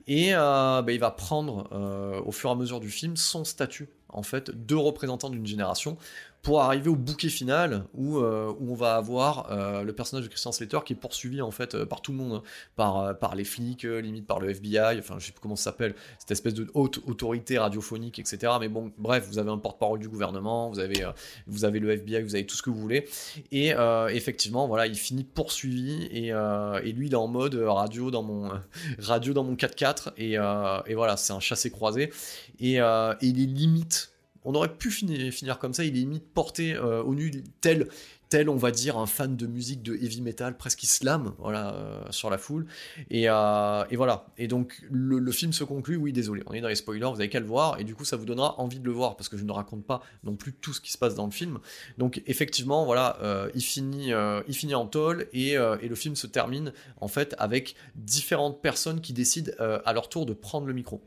Et 0.06 0.34
euh, 0.34 0.82
bah, 0.82 0.92
il 0.92 1.00
va 1.00 1.10
prendre 1.10 1.68
euh, 1.72 2.20
au 2.24 2.32
fur 2.32 2.50
et 2.50 2.52
à 2.52 2.56
mesure 2.56 2.80
du 2.80 2.90
film 2.90 3.16
son 3.16 3.44
statut 3.44 3.88
en 4.08 4.22
fait 4.22 4.50
de 4.50 4.74
représentant 4.74 5.30
d'une 5.30 5.46
génération 5.46 5.98
pour 6.46 6.60
arriver 6.60 6.88
au 6.88 6.94
bouquet 6.94 7.28
final 7.28 7.86
où, 7.92 8.18
euh, 8.18 8.54
où 8.60 8.70
on 8.70 8.76
va 8.76 8.94
avoir 8.94 9.50
euh, 9.50 9.82
le 9.82 9.92
personnage 9.92 10.26
de 10.26 10.28
Christian 10.28 10.52
Slater 10.52 10.78
qui 10.84 10.92
est 10.92 10.96
poursuivi 10.96 11.42
en 11.42 11.50
fait 11.50 11.74
euh, 11.74 11.86
par 11.86 12.02
tout 12.02 12.12
le 12.12 12.18
monde, 12.18 12.40
par, 12.76 13.18
par 13.18 13.34
les 13.34 13.42
flics, 13.42 13.82
limite 13.82 14.28
par 14.28 14.38
le 14.38 14.50
FBI, 14.50 14.96
enfin 15.00 15.16
je 15.18 15.26
sais 15.26 15.32
plus 15.32 15.40
comment 15.40 15.56
ça 15.56 15.64
s'appelle, 15.72 15.96
cette 16.20 16.30
espèce 16.30 16.54
de 16.54 16.68
haute 16.74 17.00
autorité 17.08 17.58
radiophonique, 17.58 18.20
etc. 18.20 18.52
Mais 18.60 18.68
bon, 18.68 18.92
bref, 18.96 19.26
vous 19.26 19.40
avez 19.40 19.50
un 19.50 19.58
porte-parole 19.58 19.98
du 19.98 20.08
gouvernement, 20.08 20.70
vous 20.70 20.78
avez, 20.78 21.04
vous 21.48 21.64
avez 21.64 21.80
le 21.80 21.90
FBI, 21.90 22.22
vous 22.22 22.36
avez 22.36 22.46
tout 22.46 22.54
ce 22.54 22.62
que 22.62 22.70
vous 22.70 22.78
voulez. 22.78 23.08
Et 23.50 23.72
effectivement, 24.10 24.68
voilà, 24.68 24.86
il 24.86 24.94
finit 24.94 25.24
poursuivi 25.24 26.04
et, 26.12 26.28
et, 26.28 26.92
lui 26.92 27.08
il 27.08 27.12
est 27.12 27.16
en 27.16 27.26
mode 27.26 27.56
radio 27.56 28.12
dans 28.12 28.22
mon, 28.22 28.52
radio 29.00 29.34
dans 29.34 29.42
mon 29.42 29.56
4x4 29.56 30.12
et, 30.16 30.34
et 30.34 30.94
voilà, 30.94 31.16
c'est 31.16 31.32
un 31.32 31.40
chassé 31.40 31.72
croisé 31.72 32.12
et, 32.60 32.74
et 32.74 33.16
il 33.22 33.42
est 33.42 33.46
limite 33.46 34.12
on 34.46 34.54
aurait 34.54 34.74
pu 34.74 34.90
finir, 34.90 35.58
comme 35.58 35.74
ça, 35.74 35.84
il 35.84 35.90
est 35.90 36.00
limite 36.00 36.24
porté 36.32 36.78
au 36.78 37.14
nu 37.14 37.30
tel 37.60 37.88
tel, 38.28 38.48
on 38.48 38.56
va 38.56 38.70
dire, 38.70 38.98
un 38.98 39.06
fan 39.06 39.36
de 39.36 39.46
musique 39.46 39.82
de 39.82 39.94
heavy 39.94 40.20
metal, 40.20 40.56
presque 40.56 40.82
islam, 40.82 41.34
voilà, 41.38 41.74
euh, 41.74 42.00
sur 42.10 42.30
la 42.30 42.38
foule. 42.38 42.66
Euh, 43.12 43.84
et, 43.90 43.96
voilà. 43.96 44.26
Et 44.36 44.48
donc, 44.48 44.82
le, 44.90 45.30
film 45.32 45.52
se 45.52 45.64
conclut, 45.64 45.96
oui, 45.96 46.12
désolé, 46.12 46.42
on 46.46 46.52
est 46.52 46.60
dans 46.60 46.68
les 46.68 46.76
spoilers, 46.76 47.06
vous 47.06 47.20
avez 47.20 47.28
qu'à 47.28 47.40
le 47.40 47.46
voir, 47.46 47.78
et 47.78 47.84
du 47.84 47.94
coup, 47.94 48.04
ça 48.04 48.16
vous 48.16 48.24
donnera 48.24 48.58
envie 48.60 48.80
de 48.80 48.84
le 48.84 48.92
voir, 48.92 49.16
parce 49.16 49.28
que 49.28 49.36
je 49.36 49.44
ne 49.44 49.52
raconte 49.52 49.84
pas 49.84 50.02
non 50.24 50.34
plus 50.34 50.52
tout 50.52 50.72
ce 50.72 50.80
qui 50.80 50.92
se 50.92 50.98
passe 50.98 51.14
dans 51.14 51.26
le 51.26 51.32
film. 51.32 51.58
Donc, 51.98 52.22
effectivement, 52.26 52.84
voilà, 52.84 53.18
euh, 53.22 53.48
il, 53.54 53.62
finit, 53.62 54.10
il 54.48 54.54
finit 54.54 54.74
en 54.74 54.86
tôle, 54.86 55.28
et, 55.32 55.52
et, 55.52 55.88
le 55.88 55.94
film 55.94 56.16
se 56.16 56.26
termine, 56.26 56.72
en 57.00 57.08
fait, 57.08 57.34
avec 57.38 57.76
différentes 57.94 58.60
personnes 58.60 59.00
qui 59.00 59.12
décident 59.12 59.52
à 59.58 59.92
leur 59.92 60.08
tour 60.08 60.26
de 60.26 60.32
prendre 60.32 60.66
le 60.66 60.72
micro. 60.72 61.02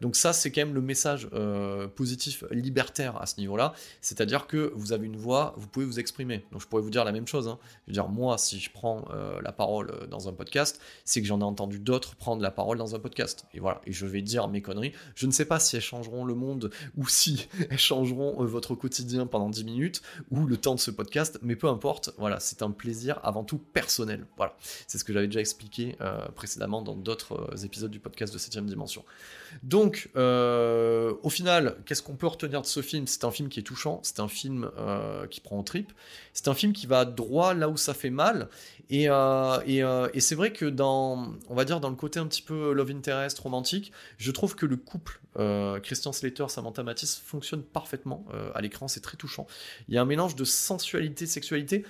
Donc 0.00 0.16
ça, 0.16 0.32
c'est 0.32 0.50
quand 0.50 0.62
même 0.62 0.74
le 0.74 0.80
message 0.80 1.28
euh, 1.32 1.88
positif 1.88 2.44
libertaire 2.50 3.20
à 3.20 3.26
ce 3.26 3.38
niveau-là. 3.40 3.74
C'est-à-dire 4.00 4.46
que 4.46 4.72
vous 4.74 4.92
avez 4.92 5.06
une 5.06 5.16
voix, 5.16 5.54
vous 5.56 5.68
pouvez 5.68 5.86
vous 5.86 6.00
exprimer. 6.00 6.44
Donc 6.52 6.60
je 6.60 6.66
pourrais 6.66 6.82
vous 6.82 6.90
dire 6.90 7.04
la 7.04 7.12
même 7.12 7.26
chose. 7.26 7.48
Hein. 7.48 7.58
Je 7.86 7.90
veux 7.90 7.94
dire, 7.94 8.08
moi, 8.08 8.38
si 8.38 8.58
je 8.58 8.70
prends 8.70 9.04
euh, 9.12 9.40
la 9.42 9.52
parole 9.52 9.90
euh, 9.90 10.06
dans 10.06 10.28
un 10.28 10.32
podcast, 10.32 10.80
c'est 11.04 11.20
que 11.20 11.26
j'en 11.26 11.40
ai 11.40 11.44
entendu 11.44 11.78
d'autres 11.78 12.16
prendre 12.16 12.42
la 12.42 12.50
parole 12.50 12.78
dans 12.78 12.94
un 12.94 12.98
podcast. 12.98 13.46
Et 13.54 13.60
voilà, 13.60 13.80
et 13.86 13.92
je 13.92 14.06
vais 14.06 14.22
dire 14.22 14.48
mes 14.48 14.62
conneries. 14.62 14.92
Je 15.14 15.26
ne 15.26 15.32
sais 15.32 15.44
pas 15.44 15.58
si 15.58 15.76
elles 15.76 15.82
changeront 15.82 16.24
le 16.24 16.34
monde 16.34 16.70
ou 16.96 17.06
si 17.08 17.48
elles 17.70 17.78
changeront 17.78 18.44
votre 18.44 18.74
quotidien 18.74 19.26
pendant 19.26 19.48
10 19.48 19.64
minutes 19.64 20.02
ou 20.30 20.46
le 20.46 20.56
temps 20.56 20.74
de 20.74 20.80
ce 20.80 20.90
podcast, 20.90 21.38
mais 21.42 21.56
peu 21.56 21.68
importe. 21.68 22.10
Voilà, 22.18 22.40
c'est 22.40 22.62
un 22.62 22.70
plaisir 22.70 23.20
avant 23.22 23.44
tout 23.44 23.58
personnel. 23.58 24.26
Voilà, 24.36 24.56
c'est 24.86 24.98
ce 24.98 25.04
que 25.04 25.12
j'avais 25.12 25.26
déjà 25.26 25.40
expliqué 25.40 25.96
précédemment 26.34 26.82
dans 26.82 26.94
d'autres 26.94 27.64
épisodes 27.64 27.90
du 27.90 28.00
podcast 28.00 28.32
de 28.32 28.38
7ème 28.38 28.66
dimension. 28.66 29.04
Donc, 29.62 30.10
euh, 30.16 31.14
au 31.22 31.30
final, 31.30 31.76
qu'est-ce 31.86 32.02
qu'on 32.02 32.16
peut 32.16 32.26
retenir 32.26 32.62
de 32.62 32.66
ce 32.66 32.82
film? 32.82 33.06
C'est 33.06 33.24
un 33.24 33.30
film 33.30 33.48
qui 33.48 33.60
est 33.60 33.64
touchant, 33.64 34.00
c'est 34.02 34.20
un 34.20 34.28
film 34.28 34.70
euh, 34.78 35.26
qui 35.26 35.40
prend 35.40 35.58
en 35.58 35.62
trip, 35.62 35.92
c'est 36.32 36.48
un 36.48 36.54
film 36.54 36.72
qui 36.72 36.86
va 36.86 37.04
droit 37.04 37.54
là 37.54 37.68
où 37.68 37.76
ça 37.76 37.94
fait 37.94 38.10
mal. 38.10 38.48
Et, 38.90 39.06
euh, 39.08 40.08
et, 40.12 40.20
c'est 40.20 40.34
vrai 40.34 40.52
que 40.52 40.66
dans, 40.66 41.32
on 41.48 41.54
va 41.54 41.64
dire, 41.64 41.80
dans 41.80 41.88
le 41.88 41.96
côté 41.96 42.20
un 42.20 42.26
petit 42.26 42.42
peu 42.42 42.72
love 42.72 42.90
interest 42.90 43.38
romantique, 43.38 43.92
je 44.18 44.30
trouve 44.30 44.54
que 44.54 44.66
le 44.66 44.76
couple 44.76 45.20
Christian 45.82 46.12
Slater, 46.12 46.46
Samantha 46.48 46.82
Matisse 46.82 47.16
fonctionne 47.16 47.62
parfaitement 47.62 48.24
à 48.54 48.60
l'écran, 48.60 48.86
c'est 48.86 49.00
très 49.00 49.16
touchant. 49.16 49.46
Il 49.88 49.94
y 49.94 49.98
a 49.98 50.02
un 50.02 50.04
mélange 50.04 50.36
de 50.36 50.44
sensualité, 50.44 51.26
sexualité 51.26 51.84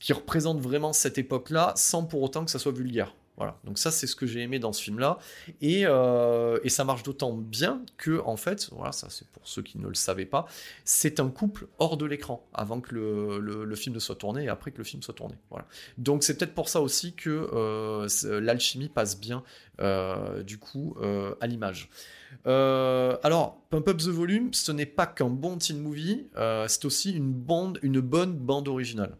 qui 0.00 0.12
représente 0.12 0.60
vraiment 0.60 0.92
cette 0.92 1.18
époque-là, 1.18 1.72
sans 1.76 2.04
pour 2.04 2.22
autant 2.22 2.44
que 2.44 2.50
ça 2.50 2.58
soit 2.58 2.72
vulgaire. 2.72 3.14
Voilà, 3.38 3.58
donc 3.64 3.78
ça 3.78 3.90
c'est 3.90 4.06
ce 4.06 4.14
que 4.14 4.26
j'ai 4.26 4.40
aimé 4.40 4.58
dans 4.58 4.74
ce 4.74 4.82
film-là, 4.82 5.18
et, 5.62 5.86
euh, 5.86 6.58
et, 6.64 6.68
ça 6.68 6.84
marche 6.84 7.02
d'autant 7.02 7.32
bien 7.32 7.82
que 7.96 8.20
en 8.26 8.36
fait, 8.36 8.68
voilà, 8.72 8.92
ça 8.92 9.08
c'est 9.08 9.26
pour 9.28 9.48
ceux 9.48 9.62
qui 9.62 9.78
ne 9.78 9.88
le 9.88 9.94
savaient 9.94 10.26
pas, 10.26 10.44
c'est 10.84 11.18
un 11.18 11.30
couple 11.30 11.66
hors 11.78 11.96
de 11.96 12.04
l'écran 12.04 12.46
avant 12.52 12.82
que 12.82 12.94
le, 12.94 13.74
film 13.74 13.94
ne 13.94 14.00
soit 14.00 14.16
tourné 14.16 14.44
et 14.44 14.48
après 14.50 14.70
que 14.70 14.78
le 14.78 14.84
film 14.84 15.02
soit 15.02 15.14
tourné. 15.14 15.34
Voilà. 15.48 15.66
Donc 15.96 16.24
c'est 16.24 16.36
peut-être 16.36 16.54
pour 16.54 16.68
ça 16.68 16.82
aussi 16.82 17.14
que 17.14 17.48
euh, 17.54 18.06
l'alchimie 18.40 18.90
passe 18.90 19.18
bien 19.18 19.42
euh, 19.80 20.42
du 20.42 20.58
coup 20.58 20.96
à 21.40 21.46
l'image. 21.46 21.88
alors, 22.44 23.62
Pump 23.70 23.88
Up 23.88 23.96
the 23.96 24.08
Volume, 24.08 24.52
ce 24.52 24.72
n'est 24.72 24.86
pas 24.86 25.06
qu'un 25.06 25.30
bon 25.30 25.56
teen 25.56 25.80
movie, 25.80 26.26
c'est 26.68 26.84
aussi 26.84 27.12
une 27.12 27.32
bande, 27.32 27.78
une 27.80 28.00
bonne 28.00 28.34
bande 28.34 28.68
originale. 28.68 29.16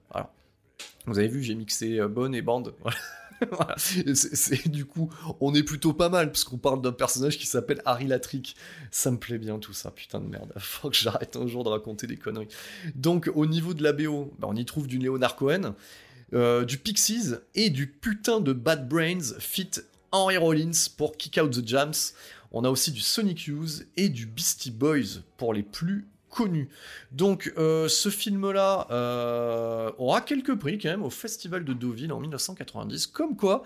Vous 1.07 1.19
avez 1.19 1.29
vu, 1.29 1.43
j'ai 1.43 1.55
mixé 1.55 1.99
bonne 2.09 2.35
et 2.35 2.43
bande. 2.43 2.75
Voilà. 2.83 2.99
c'est, 3.77 4.69
du 4.69 4.85
coup, 4.85 5.11
on 5.41 5.55
est 5.55 5.63
plutôt 5.63 5.93
pas 5.93 6.09
mal, 6.09 6.31
parce 6.31 6.45
qu'on 6.45 6.59
parle 6.59 6.83
d'un 6.83 6.93
personnage 6.93 7.39
qui 7.39 7.47
s'appelle 7.47 7.83
Harry 7.85 8.07
Latrick. 8.07 8.57
Ça 8.91 9.11
me 9.11 9.19
plaît 9.19 9.39
bien 9.39 9.59
tout 9.59 9.73
ça, 9.73 9.91
putain 9.91 10.21
de 10.21 10.27
merde. 10.27 10.53
Faut 10.59 10.91
que 10.91 10.97
j'arrête 10.97 11.37
un 11.37 11.47
jour 11.47 11.65
de 11.65 11.69
raconter 11.69 12.07
des 12.07 12.17
conneries. 12.17 12.49
Donc, 12.95 13.31
au 13.35 13.47
niveau 13.47 13.75
de 13.75 13.83
la 13.83 13.93
BO, 13.93 14.33
bah, 14.39 14.49
on 14.51 14.57
y 14.57 14.65
trouve 14.65 14.87
du 14.87 14.99
Leonard 14.99 15.37
Cohen, 15.37 15.75
euh, 16.35 16.65
du 16.65 16.79
Pixies 16.79 17.35
et 17.55 17.71
du 17.71 17.87
putain 17.87 18.41
de 18.41 18.53
Bad 18.53 18.89
Brains 18.89 19.39
fit 19.39 19.71
Henry 20.13 20.37
Rollins 20.37 20.89
pour 20.97 21.17
Kick 21.17 21.39
Out 21.43 21.53
the 21.53 21.67
Jams. 21.67 21.93
On 22.53 22.65
a 22.65 22.71
aussi 22.71 22.93
du 22.93 23.01
Sonic 23.01 23.47
Youth 23.47 23.87
et 23.97 24.09
du 24.09 24.27
Beastie 24.27 24.71
Boys 24.71 25.23
pour 25.39 25.55
les 25.55 25.63
plus 25.63 26.07
connu. 26.33 26.71
Donc 27.13 27.53
euh, 27.59 27.89
ce 27.89 28.09
film-là 28.09 28.87
euh, 28.91 29.93
aura 29.99 30.23
quelques 30.23 30.59
prix 30.59 30.79
quand 30.79 30.89
même 30.89 31.03
au 31.03 31.11
Festival 31.11 31.65
de 31.65 31.75
Deauville 31.75 32.11
en 32.11 32.21
1990, 32.21 33.07
comme 33.09 33.37
quoi 33.37 33.65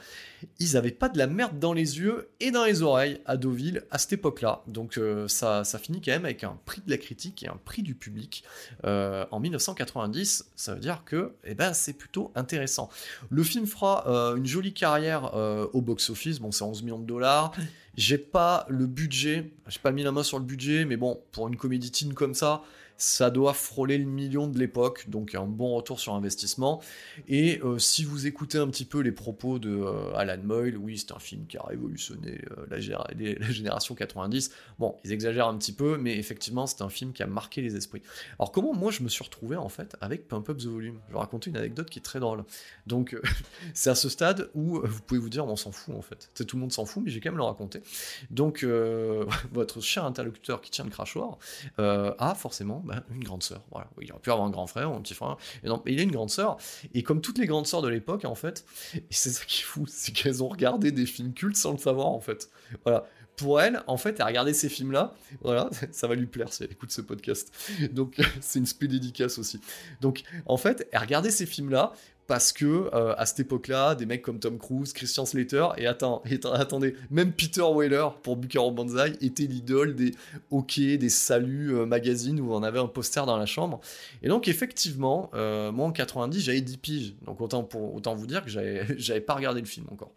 ils 0.58 0.72
n'avaient 0.72 0.90
pas 0.90 1.08
de 1.08 1.16
la 1.16 1.28
merde 1.28 1.58
dans 1.60 1.72
les 1.72 1.98
yeux 1.98 2.28
et 2.40 2.50
dans 2.50 2.64
les 2.64 2.82
oreilles 2.82 3.20
à 3.24 3.36
Deauville 3.36 3.84
à 3.90 3.98
cette 3.98 4.14
époque-là. 4.14 4.62
Donc 4.66 4.98
euh, 4.98 5.28
ça, 5.28 5.62
ça 5.62 5.78
finit 5.78 6.02
quand 6.02 6.10
même 6.10 6.24
avec 6.24 6.42
un 6.42 6.58
prix 6.66 6.82
de 6.84 6.90
la 6.90 6.98
critique 6.98 7.44
et 7.44 7.48
un 7.48 7.58
prix 7.64 7.82
du 7.82 7.94
public 7.94 8.42
en 8.82 9.40
1990. 9.40 10.50
Ça 10.56 10.74
veut 10.74 10.80
dire 10.80 11.04
que 11.04 11.34
eh 11.44 11.54
ben, 11.54 11.72
c'est 11.72 11.92
plutôt 11.92 12.32
intéressant. 12.34 12.90
Le 13.30 13.42
film 13.44 13.66
fera 13.66 14.04
une 14.36 14.46
jolie 14.46 14.74
carrière 14.74 15.34
au 15.72 15.80
box-office, 15.80 16.40
bon 16.40 16.50
c'est 16.50 16.64
11 16.64 16.82
millions 16.82 16.98
de 16.98 17.06
dollars. 17.06 17.52
J'ai 17.96 18.18
pas 18.18 18.66
le 18.68 18.86
budget, 18.86 19.52
j'ai 19.68 19.78
pas 19.78 19.90
mis 19.90 20.02
la 20.02 20.12
main 20.12 20.22
sur 20.22 20.38
le 20.38 20.44
budget, 20.44 20.84
mais 20.84 20.96
bon, 20.96 21.20
pour 21.32 21.48
une 21.48 21.56
comédie 21.56 21.90
comme 22.14 22.34
ça, 22.34 22.62
ça 22.98 23.30
doit 23.30 23.52
frôler 23.52 23.98
le 23.98 24.04
million 24.04 24.46
de 24.46 24.58
l'époque, 24.58 25.08
donc 25.08 25.34
un 25.34 25.44
bon 25.44 25.74
retour 25.74 26.00
sur 26.00 26.14
investissement. 26.14 26.80
Et 27.28 27.60
euh, 27.62 27.78
si 27.78 28.04
vous 28.04 28.26
écoutez 28.26 28.58
un 28.58 28.68
petit 28.68 28.84
peu 28.84 29.00
les 29.00 29.12
propos 29.12 29.58
de 29.58 29.70
euh, 29.70 30.14
Alan 30.14 30.42
Moyle, 30.42 30.76
oui, 30.78 30.98
c'est 30.98 31.12
un 31.12 31.18
film 31.18 31.46
qui 31.46 31.58
a 31.58 31.62
révolutionné 31.62 32.40
euh, 32.52 32.66
la, 32.70 33.50
génération 33.50 33.94
90. 33.94 34.50
Bon, 34.78 34.96
ils 35.04 35.12
exagèrent 35.12 35.48
un 35.48 35.56
petit 35.58 35.72
peu, 35.72 35.98
mais 35.98 36.16
effectivement, 36.18 36.66
c'est 36.66 36.82
un 36.82 36.88
film 36.88 37.12
qui 37.12 37.22
a 37.22 37.26
marqué 37.26 37.60
les 37.60 37.76
esprits. 37.76 38.02
Alors, 38.38 38.50
comment 38.52 38.74
moi 38.74 38.90
je 38.90 39.02
me 39.02 39.08
suis 39.08 39.24
retrouvé 39.24 39.56
en 39.56 39.68
fait 39.68 39.96
avec 40.00 40.28
Pump 40.28 40.48
Up 40.48 40.56
the 40.58 40.66
Volume? 40.66 40.98
Je 41.08 41.12
vais 41.12 41.18
raconter 41.18 41.50
une 41.50 41.56
anecdote 41.56 41.90
qui 41.90 41.98
est 41.98 42.02
très 42.02 42.20
drôle. 42.20 42.44
Donc, 42.86 43.16
c'est 43.74 43.90
à 43.90 43.94
ce 43.94 44.08
stade 44.08 44.50
où 44.54 44.80
vous 44.82 45.02
pouvez 45.02 45.20
vous 45.20 45.30
dire, 45.30 45.46
on 45.46 45.56
s'en 45.56 45.72
fout 45.72 45.94
en 45.94 46.02
fait. 46.02 46.30
tout 46.46 46.56
le 46.56 46.60
monde 46.60 46.72
s'en 46.72 46.86
fout, 46.86 47.02
mais 47.04 47.10
j'ai 47.10 47.20
quand 47.20 47.30
même 47.30 47.38
le 47.38 47.44
raconter. 47.44 47.82
Donc, 48.30 48.64
votre 49.52 49.80
cher 49.80 50.04
interlocuteur 50.04 50.60
qui 50.60 50.70
tient 50.70 50.84
le 50.84 50.90
crachoir 50.90 51.38
a 51.76 52.34
forcément 52.34 52.82
bah, 52.86 53.02
une 53.14 53.24
grande 53.24 53.42
sœur. 53.42 53.62
Voilà. 53.70 53.88
Il 54.00 54.10
aurait 54.12 54.20
pu 54.20 54.30
avoir 54.30 54.46
un 54.46 54.50
grand 54.50 54.66
frère 54.66 54.90
ou 54.90 54.94
un 54.94 55.00
petit 55.00 55.14
frère. 55.14 55.36
Et 55.62 55.68
non, 55.68 55.82
il 55.86 55.98
a 55.98 56.02
une 56.02 56.12
grande 56.12 56.30
sœur. 56.30 56.56
Et 56.94 57.02
comme 57.02 57.20
toutes 57.20 57.38
les 57.38 57.46
grandes 57.46 57.66
sœurs 57.66 57.82
de 57.82 57.88
l'époque, 57.88 58.24
en 58.24 58.34
fait, 58.34 58.64
c'est 59.10 59.30
ça 59.30 59.44
qui 59.44 59.60
est 59.60 59.64
fou, 59.64 59.86
c'est 59.88 60.12
qu'elles 60.12 60.42
ont 60.42 60.48
regardé 60.48 60.92
des 60.92 61.06
films 61.06 61.34
cultes 61.34 61.56
sans 61.56 61.72
le 61.72 61.78
savoir, 61.78 62.08
en 62.08 62.20
fait. 62.20 62.50
Voilà 62.84 63.04
pour 63.36 63.60
elle, 63.60 63.82
en 63.86 63.96
fait, 63.96 64.20
a 64.20 64.26
regardé 64.26 64.52
ces 64.52 64.68
films-là. 64.68 65.14
Voilà, 65.42 65.70
ça 65.92 66.08
va 66.08 66.14
lui 66.14 66.26
plaire 66.26 66.52
si 66.52 66.64
elle 66.64 66.72
écoute 66.72 66.90
ce 66.90 67.00
podcast. 67.00 67.52
Donc, 67.92 68.16
c'est 68.40 68.58
une 68.58 68.66
spé 68.66 68.88
dédicace 68.88 69.38
aussi. 69.38 69.60
Donc, 70.00 70.22
en 70.46 70.56
fait, 70.56 70.88
a 70.92 71.00
regardé 71.00 71.30
ces 71.30 71.46
films-là 71.46 71.92
parce 72.26 72.52
que 72.52 72.64
euh, 72.92 73.14
à 73.16 73.26
cette 73.26 73.40
époque-là, 73.40 73.94
des 73.94 74.06
mecs 74.06 74.22
comme 74.22 74.38
Tom 74.38 74.58
Cruise, 74.58 74.92
Christian 74.92 75.26
Slater, 75.26 75.66
et, 75.76 75.86
attendez, 75.86 76.94
même 77.10 77.32
Peter 77.32 77.64
Weller 77.74 78.08
pour 78.22 78.36
Bucaro 78.36 78.70
Banzai 78.72 79.12
était 79.20 79.44
l'idole 79.44 79.94
des 79.94 80.12
OK, 80.50 80.78
des 80.78 81.08
saluts 81.08 81.74
euh, 81.74 81.86
magazines 81.86 82.40
où 82.40 82.52
on 82.52 82.62
avait 82.62 82.78
un 82.78 82.88
poster 82.88 83.24
dans 83.26 83.36
la 83.36 83.46
chambre. 83.46 83.80
Et 84.22 84.28
donc 84.28 84.48
effectivement, 84.48 85.30
euh, 85.34 85.70
moi 85.72 85.86
en 85.86 85.92
90, 85.92 86.40
j'avais 86.40 86.60
10 86.60 86.76
piges, 86.78 87.14
donc 87.24 87.40
autant, 87.40 87.68
vous 87.70 88.26
dire 88.26 88.44
que 88.44 88.50
j'avais 88.96 89.20
pas 89.20 89.34
regardé 89.34 89.60
le 89.60 89.66
film 89.66 89.86
encore. 89.92 90.12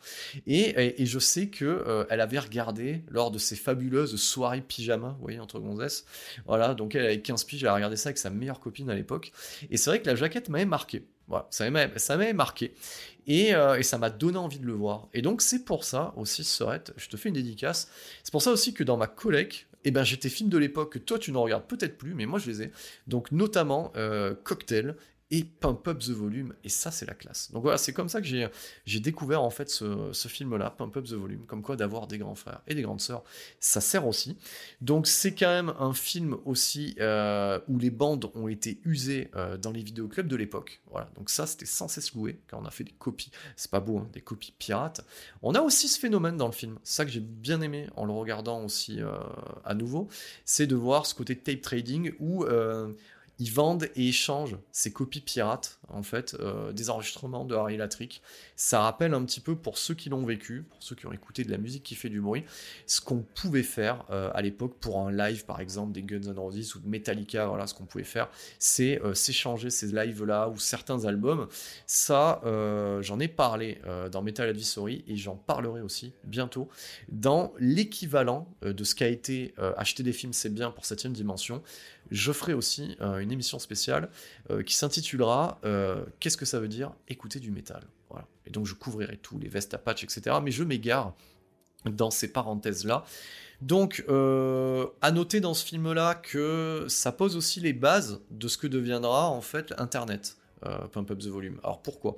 Et, 0.47 1.01
et, 1.01 1.05
je 1.05 1.19
sais 1.19 1.47
que 1.47 2.05
elle 2.09 2.21
avait 2.21 2.39
regardé 2.39 3.03
lors 3.09 3.31
de 3.31 3.37
ses 3.37 3.55
fabuleuses 3.55 4.15
soirées 4.15 4.61
pyjama, 4.61 5.15
vous 5.17 5.23
voyez, 5.23 5.39
entre 5.39 5.59
gonzesses. 5.59 6.05
Voilà, 6.45 6.73
donc 6.73 6.95
elle 6.95 7.05
avait 7.05 7.21
15 7.21 7.43
piges, 7.43 7.63
elle 7.63 7.69
a 7.69 7.75
regardé 7.75 7.95
ça 7.95 8.09
avec 8.09 8.17
sa 8.17 8.29
meilleure 8.29 8.59
copine 8.59 8.89
à 8.89 8.95
l'époque. 8.95 9.31
Et 9.69 9.77
c'est 9.77 9.89
vrai 9.89 10.01
que 10.01 10.07
la 10.07 10.15
jaquette 10.15 10.49
m'avait 10.49 10.65
marqué. 10.65 11.03
Voilà, 11.29 11.47
ça 11.51 11.69
m'avait 11.69 12.33
marqué. 12.33 12.73
Euh, 13.29 13.75
et, 13.75 13.83
ça 13.83 13.97
m'a 13.99 14.09
donné 14.09 14.37
envie 14.37 14.59
de 14.59 14.65
le 14.65 14.73
voir. 14.73 15.07
Et 15.13 15.21
donc, 15.21 15.41
c'est 15.41 15.63
pour 15.63 15.83
ça 15.83 16.13
aussi, 16.17 16.43
Sorette, 16.43 16.93
je 16.97 17.07
te 17.07 17.17
fais 17.17 17.29
une 17.29 17.35
dédicace. 17.35 17.89
C'est 18.23 18.31
pour 18.31 18.41
ça 18.41 18.51
aussi 18.51 18.73
que 18.73 18.83
dans 18.83 18.97
ma 18.97 19.07
collecte, 19.07 19.67
eh 19.85 19.91
ben, 19.91 20.03
j'ai 20.03 20.17
tes 20.17 20.29
films 20.29 20.49
de 20.49 20.57
l'époque 20.57 20.93
que 20.93 20.99
toi 20.99 21.19
tu 21.19 21.31
ne 21.31 21.37
regardes 21.37 21.65
peut-être 21.65 21.97
plus, 21.97 22.13
mais 22.15 22.25
moi 22.25 22.39
je 22.39 22.49
les 22.49 22.63
ai. 22.63 22.71
Donc, 23.07 23.31
notamment 23.31 23.93
euh, 23.95 24.33
Cocktail 24.43 24.95
et 25.31 25.43
Pump 25.43 25.87
Up 25.87 25.99
the 25.99 26.09
Volume, 26.09 26.55
et 26.63 26.69
ça 26.69 26.89
c'est 26.89 27.05
la 27.05 27.13
classe. 27.13 27.51
Donc 27.51 27.61
voilà, 27.61 27.77
c'est 27.77 27.93
comme 27.93 28.09
ça 28.09 28.19
que 28.19 28.27
j'ai, 28.27 28.99
découvert 28.99 29.43
en 29.43 29.51
fait 29.51 29.69
ce, 29.69 30.11
ce, 30.11 30.27
film-là, 30.27 30.71
Pump 30.71 30.97
Up 30.97 31.05
the 31.05 31.13
Volume, 31.13 31.45
comme 31.45 31.61
quoi 31.61 31.75
d'avoir 31.75 32.07
des 32.07 32.17
grands 32.17 32.35
frères 32.35 32.61
et 32.67 32.73
des 32.73 32.81
grandes 32.81 33.01
sœurs, 33.01 33.23
ça 33.59 33.79
sert 33.79 34.07
aussi. 34.07 34.37
Donc 34.81 35.05
c'est 35.05 35.35
quand 35.35 35.49
même 35.49 35.73
un 35.79 35.93
film 35.93 36.37
aussi 36.45 36.95
euh, 36.99 37.59
où 37.67 37.77
les 37.77 37.91
bandes 37.91 38.31
ont 38.33 38.47
été 38.47 38.79
usées 38.85 39.29
euh, 39.35 39.57
dans 39.57 39.71
les 39.71 39.83
vidéoclubs 39.83 40.27
de 40.27 40.35
l'époque. 40.35 40.81
Voilà, 40.89 41.09
donc 41.15 41.29
ça 41.29 41.45
c'était 41.45 41.67
sans 41.67 41.87
cesse 41.87 42.13
loué, 42.15 42.39
quand 42.49 42.59
on 42.59 42.65
a 42.65 42.71
fait 42.71 42.83
des 42.83 42.95
copies, 42.97 43.31
c'est 43.55 43.69
pas 43.69 43.79
beau, 43.79 43.99
hein, 43.99 44.07
des 44.13 44.21
copies 44.21 44.53
pirates. 44.57 45.05
On 45.43 45.53
a 45.53 45.61
aussi 45.61 45.87
ce 45.87 45.99
phénomène 45.99 46.37
dans 46.37 46.47
le 46.47 46.53
film, 46.53 46.79
ça 46.83 47.05
que 47.05 47.11
j'ai 47.11 47.19
bien 47.19 47.61
aimé 47.61 47.87
en 47.95 48.05
le 48.05 48.13
regardant 48.13 48.63
aussi 48.63 48.99
euh, 48.99 49.11
à 49.63 49.75
nouveau, 49.75 50.07
c'est 50.43 50.65
de 50.65 50.75
voir 50.75 51.05
ce 51.05 51.13
côté 51.13 51.37
tape 51.37 51.61
trading 51.61 52.13
où 52.19 52.45
ils 53.39 53.51
vendent 53.51 53.89
et 53.95 54.09
échangent 54.09 54.57
ces 54.71 54.91
copies 54.91 55.21
pirates, 55.21 55.79
en 55.87 56.03
fait, 56.03 56.35
euh, 56.39 56.73
des 56.73 56.89
enregistrements 56.89 57.45
de 57.45 57.55
Harry 57.55 57.77
Latrick. 57.77 58.21
Ça 58.57 58.81
rappelle 58.81 59.13
un 59.13 59.23
petit 59.23 59.39
peu, 59.39 59.55
pour 59.55 59.77
ceux 59.77 59.93
qui 59.93 60.09
l'ont 60.09 60.25
vécu, 60.25 60.63
pour 60.69 60.83
ceux 60.83 60.95
qui 60.95 61.05
ont 61.05 61.13
écouté 61.13 61.45
de 61.45 61.51
la 61.51 61.57
musique 61.57 61.83
qui 61.83 61.95
fait 61.95 62.09
du 62.09 62.19
bruit, 62.19 62.43
ce 62.85 62.99
qu'on 62.99 63.19
pouvait 63.19 63.63
faire 63.63 64.03
euh, 64.09 64.29
à 64.33 64.41
l'époque 64.41 64.75
pour 64.81 64.99
un 64.99 65.11
live, 65.11 65.45
par 65.45 65.61
exemple, 65.61 65.93
des 65.93 66.03
Guns 66.03 66.29
N' 66.29 66.37
Roses 66.37 66.75
ou 66.75 66.79
de 66.79 66.87
Metallica. 66.87 67.47
Voilà, 67.47 67.65
ce 67.65 67.73
qu'on 67.73 67.85
pouvait 67.85 68.03
faire, 68.03 68.29
c'est 68.59 69.01
euh, 69.01 69.13
s'échanger 69.13 69.69
ces 69.69 69.87
lives-là 69.87 70.49
ou 70.49 70.57
certains 70.57 71.05
albums. 71.05 71.47
Ça, 71.85 72.41
j'en 73.01 73.19
ai 73.19 73.27
parlé 73.27 73.81
dans 74.11 74.21
Metal 74.21 74.49
Advisory 74.49 75.03
et 75.07 75.15
j'en 75.15 75.35
parlerai 75.35 75.81
aussi 75.81 76.13
bientôt 76.23 76.67
dans 77.09 77.53
l'équivalent 77.59 78.47
de 78.61 78.83
ce 78.83 78.95
qu'a 78.95 79.07
été 79.07 79.53
acheter 79.77 80.03
des 80.03 80.13
films, 80.13 80.33
c'est 80.33 80.53
bien 80.53 80.71
pour 80.71 80.85
septième 80.85 81.13
dimension 81.13 81.61
je 82.11 82.31
ferai 82.31 82.53
aussi 82.53 82.97
euh, 83.01 83.19
une 83.19 83.31
émission 83.31 83.59
spéciale 83.59 84.09
euh, 84.49 84.63
qui 84.63 84.75
s'intitulera 84.75 85.59
euh, 85.65 86.03
Qu'est-ce 86.19 86.37
que 86.37 86.45
ça 86.45 86.59
veut 86.59 86.67
dire 86.67 86.91
écouter 87.07 87.39
du 87.39 87.51
métal? 87.51 87.83
Et 88.45 88.51
donc 88.51 88.65
je 88.65 88.73
couvrirai 88.73 89.17
tout, 89.17 89.37
les 89.37 89.47
vestes 89.47 89.75
à 89.75 89.77
patch, 89.77 90.03
etc. 90.03 90.37
Mais 90.41 90.49
je 90.49 90.63
m'égare 90.63 91.13
dans 91.85 92.09
ces 92.09 92.31
parenthèses-là. 92.33 93.03
Donc, 93.61 94.03
à 94.07 95.11
noter 95.11 95.39
dans 95.39 95.53
ce 95.53 95.63
film-là 95.63 96.15
que 96.15 96.85
ça 96.89 97.11
pose 97.11 97.35
aussi 97.35 97.59
les 97.59 97.73
bases 97.73 98.21
de 98.31 98.47
ce 98.47 98.57
que 98.57 98.65
deviendra 98.65 99.29
en 99.29 99.41
fait 99.41 99.75
Internet, 99.77 100.37
Pump 100.61 101.11
Up 101.11 101.19
the 101.19 101.27
Volume. 101.27 101.59
Alors 101.63 101.83
pourquoi? 101.83 102.17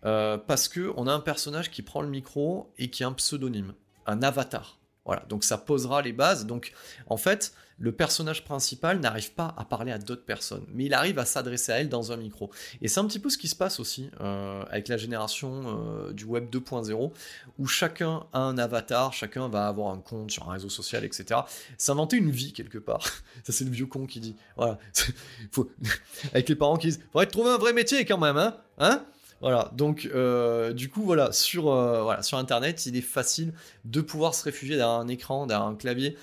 Parce 0.00 0.68
que 0.68 0.90
on 0.96 1.06
a 1.06 1.12
un 1.12 1.20
personnage 1.20 1.70
qui 1.70 1.82
prend 1.82 2.00
le 2.00 2.08
micro 2.08 2.72
et 2.78 2.88
qui 2.88 3.04
a 3.04 3.08
un 3.08 3.12
pseudonyme, 3.12 3.74
un 4.06 4.22
avatar. 4.22 4.78
Voilà, 5.08 5.24
donc 5.30 5.42
ça 5.42 5.56
posera 5.56 6.02
les 6.02 6.12
bases. 6.12 6.44
Donc, 6.44 6.74
en 7.06 7.16
fait, 7.16 7.54
le 7.78 7.92
personnage 7.92 8.44
principal 8.44 9.00
n'arrive 9.00 9.32
pas 9.32 9.54
à 9.56 9.64
parler 9.64 9.90
à 9.90 9.96
d'autres 9.96 10.26
personnes, 10.26 10.66
mais 10.74 10.84
il 10.84 10.92
arrive 10.92 11.18
à 11.18 11.24
s'adresser 11.24 11.72
à 11.72 11.80
elle 11.80 11.88
dans 11.88 12.12
un 12.12 12.18
micro. 12.18 12.50
Et 12.82 12.88
c'est 12.88 13.00
un 13.00 13.06
petit 13.06 13.18
peu 13.18 13.30
ce 13.30 13.38
qui 13.38 13.48
se 13.48 13.56
passe 13.56 13.80
aussi 13.80 14.10
euh, 14.20 14.62
avec 14.68 14.86
la 14.88 14.98
génération 14.98 15.62
euh, 15.64 16.12
du 16.12 16.24
web 16.24 16.50
2.0, 16.50 17.10
où 17.58 17.66
chacun 17.66 18.26
a 18.34 18.40
un 18.40 18.58
avatar, 18.58 19.14
chacun 19.14 19.48
va 19.48 19.66
avoir 19.66 19.94
un 19.94 19.98
compte 19.98 20.30
sur 20.30 20.46
un 20.50 20.52
réseau 20.52 20.68
social, 20.68 21.06
etc. 21.06 21.40
S'inventer 21.78 22.18
une 22.18 22.30
vie 22.30 22.52
quelque 22.52 22.76
part. 22.76 23.06
Ça 23.44 23.52
c'est 23.54 23.64
le 23.64 23.70
vieux 23.70 23.86
con 23.86 24.04
qui 24.04 24.20
dit. 24.20 24.36
Voilà. 24.58 24.78
Avec 26.34 26.50
les 26.50 26.54
parents 26.54 26.76
qui 26.76 26.88
disent, 26.88 27.00
faudrait 27.12 27.24
trouver 27.24 27.48
un 27.48 27.58
vrai 27.58 27.72
métier 27.72 28.04
quand 28.04 28.18
même, 28.18 28.36
hein, 28.36 28.58
hein? 28.76 29.06
Voilà, 29.40 29.70
donc 29.74 30.08
euh, 30.14 30.72
du 30.72 30.88
coup, 30.88 31.02
voilà 31.02 31.32
sur, 31.32 31.64
voilà, 31.64 32.22
sur 32.22 32.38
Internet, 32.38 32.86
il 32.86 32.96
est 32.96 33.00
facile 33.00 33.52
de 33.84 34.00
pouvoir 34.00 34.34
se 34.34 34.44
réfugier 34.44 34.76
derrière 34.76 34.96
un 34.96 35.08
écran, 35.08 35.46
derrière 35.46 35.66
un 35.66 35.76
clavier, 35.76 36.16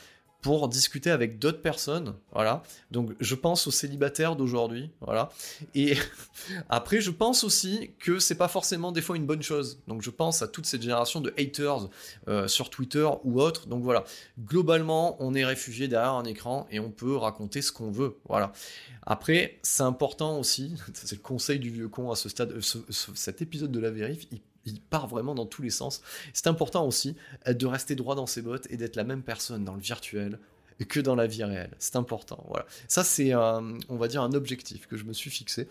pour 0.45 0.69
discuter 0.69 1.10
avec 1.10 1.39
d'autres 1.39 1.63
personnes. 1.63 2.13
Voilà. 2.31 2.62
Donc 2.91 3.13
je 3.19 3.34
pense 3.34 3.65
aux 3.65 3.71
célibataires 3.71 4.36
d'aujourd'hui. 4.36 4.91
Voilà. 5.01 5.31
Et 5.73 5.97
après, 6.69 7.01
je 7.01 7.10
pense 7.10 7.43
aussi 7.43 7.89
que 7.97 8.19
c'est 8.19 8.36
pas 8.36 8.47
forcément 8.47 8.91
des 8.91 9.01
fois 9.01 9.17
une 9.17 9.25
bonne 9.25 9.41
chose. 9.41 9.79
Donc 9.88 10.03
je 10.03 10.12
pense 10.12 10.43
à 10.43 10.47
toute 10.47 10.67
cette 10.67 10.84
génération 10.84 11.19
de 11.19 11.34
haters 11.39 11.89
euh, 12.27 12.47
sur 12.47 12.69
Twitter 12.69 13.10
ou 13.23 13.41
autre. 13.41 13.65
Donc 13.65 13.81
voilà. 13.81 14.03
Globalement, 14.39 15.17
on 15.19 15.34
est 15.34 15.45
réfugié 15.45 15.88
derrière 15.88 16.13
un 16.13 16.25
écran 16.25 16.67
et 16.69 16.79
on 16.79 16.91
peut 16.91 17.15
raconter 17.15 17.63
ce 17.63 17.71
qu'on 17.71 17.89
veut. 17.89 18.15
Voilà. 18.29 18.53
Après, 19.01 19.58
c'est 19.63 19.81
important 19.81 20.38
aussi, 20.38 20.75
c'est 20.93 21.15
le 21.15 21.23
conseil 21.23 21.58
du 21.58 21.71
vieux 21.71 21.89
con 21.89 22.12
à 22.12 22.15
ce 22.15 22.29
stade, 22.29 22.53
cet 22.62 23.41
épisode 23.41 23.71
de 23.71 23.79
la 23.79 23.89
vérif, 23.89 24.27
il 24.31 24.41
part 24.89 25.08
vraiment 25.08 25.36
dans 25.36 25.45
tous 25.45 25.62
les 25.62 25.69
sens. 25.69 26.01
C'est 26.34 26.47
important 26.47 26.86
aussi 26.86 27.15
euh, 27.47 27.54
de 27.54 27.65
rester 27.65 27.95
droit 27.95 28.15
dans 28.15 28.28
ses 28.28 28.41
bottes 28.41 28.67
et 28.69 28.78
d'être 28.78 28.95
la 28.95 29.04
même 29.04 29.23
personne 29.23 29.63
dans 29.63 29.75
le 29.75 29.82
virtuel 29.82 30.39
que 30.84 31.00
dans 31.00 31.16
la 31.16 31.28
vie 31.28 31.44
réelle. 31.44 31.72
C'est 31.80 31.96
important. 31.96 32.44
Voilà. 32.50 32.66
Ça, 32.90 33.06
c'est, 33.06 33.34
on 33.34 33.96
va 33.96 34.08
dire, 34.10 34.22
un 34.22 34.34
objectif 34.34 34.88
que 34.88 34.98
je 34.98 35.06
me 35.06 35.14
suis 35.14 35.30
fixé. 35.30 35.70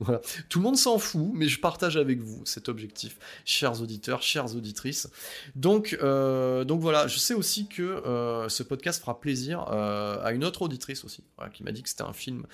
Tout 0.48 0.58
le 0.58 0.62
monde 0.62 0.76
s'en 0.76 0.98
fout, 0.98 1.30
mais 1.32 1.48
je 1.48 1.58
partage 1.58 1.96
avec 1.96 2.20
vous 2.20 2.44
cet 2.44 2.68
objectif, 2.68 3.18
chers 3.46 3.80
auditeurs, 3.80 4.22
chères 4.22 4.54
auditrices. 4.54 5.08
Donc, 5.54 5.96
euh, 6.02 6.64
donc 6.64 6.80
voilà, 6.80 7.06
je 7.06 7.18
sais 7.18 7.34
aussi 7.34 7.66
que 7.66 7.82
euh, 7.82 8.48
ce 8.48 8.62
podcast 8.62 9.00
fera 9.00 9.18
plaisir 9.20 9.66
euh, 9.70 10.22
à 10.22 10.32
une 10.32 10.44
autre 10.44 10.62
auditrice 10.62 11.04
aussi, 11.04 11.24
qui 11.54 11.62
m'a 11.62 11.72
dit 11.72 11.82
que 11.82 11.88
c'était 11.88 12.02
un 12.02 12.12
film 12.12 12.44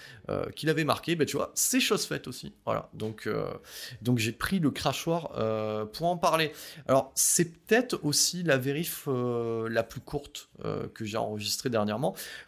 qui 0.55 0.67
l'avait 0.67 0.85
marqué. 0.85 1.17
Ben, 1.17 1.27
tu 1.27 1.37
vois, 1.37 1.51
c'est 1.55 1.81
chose 1.81 2.05
faite 2.05 2.29
aussi. 2.29 2.53
Voilà. 2.65 2.91
Donc, 2.95 3.29
donc 4.03 4.19
j'ai 4.19 4.33
pris 4.33 4.61
le 4.61 4.71
crachoir 4.71 5.33
pour 5.93 6.07
en 6.07 6.17
parler. 6.17 6.53
Alors, 6.87 7.13
c'est 7.15 7.45
peut-être 7.45 8.01
aussi 8.03 8.43
la 8.43 8.57
vérif 8.57 9.09
la 9.09 9.83
plus 9.83 10.01
courte 10.01 10.49
que 10.95 11.05
j'ai 11.05 11.17
enregistrée 11.17 11.71
dernièrement 11.71 11.88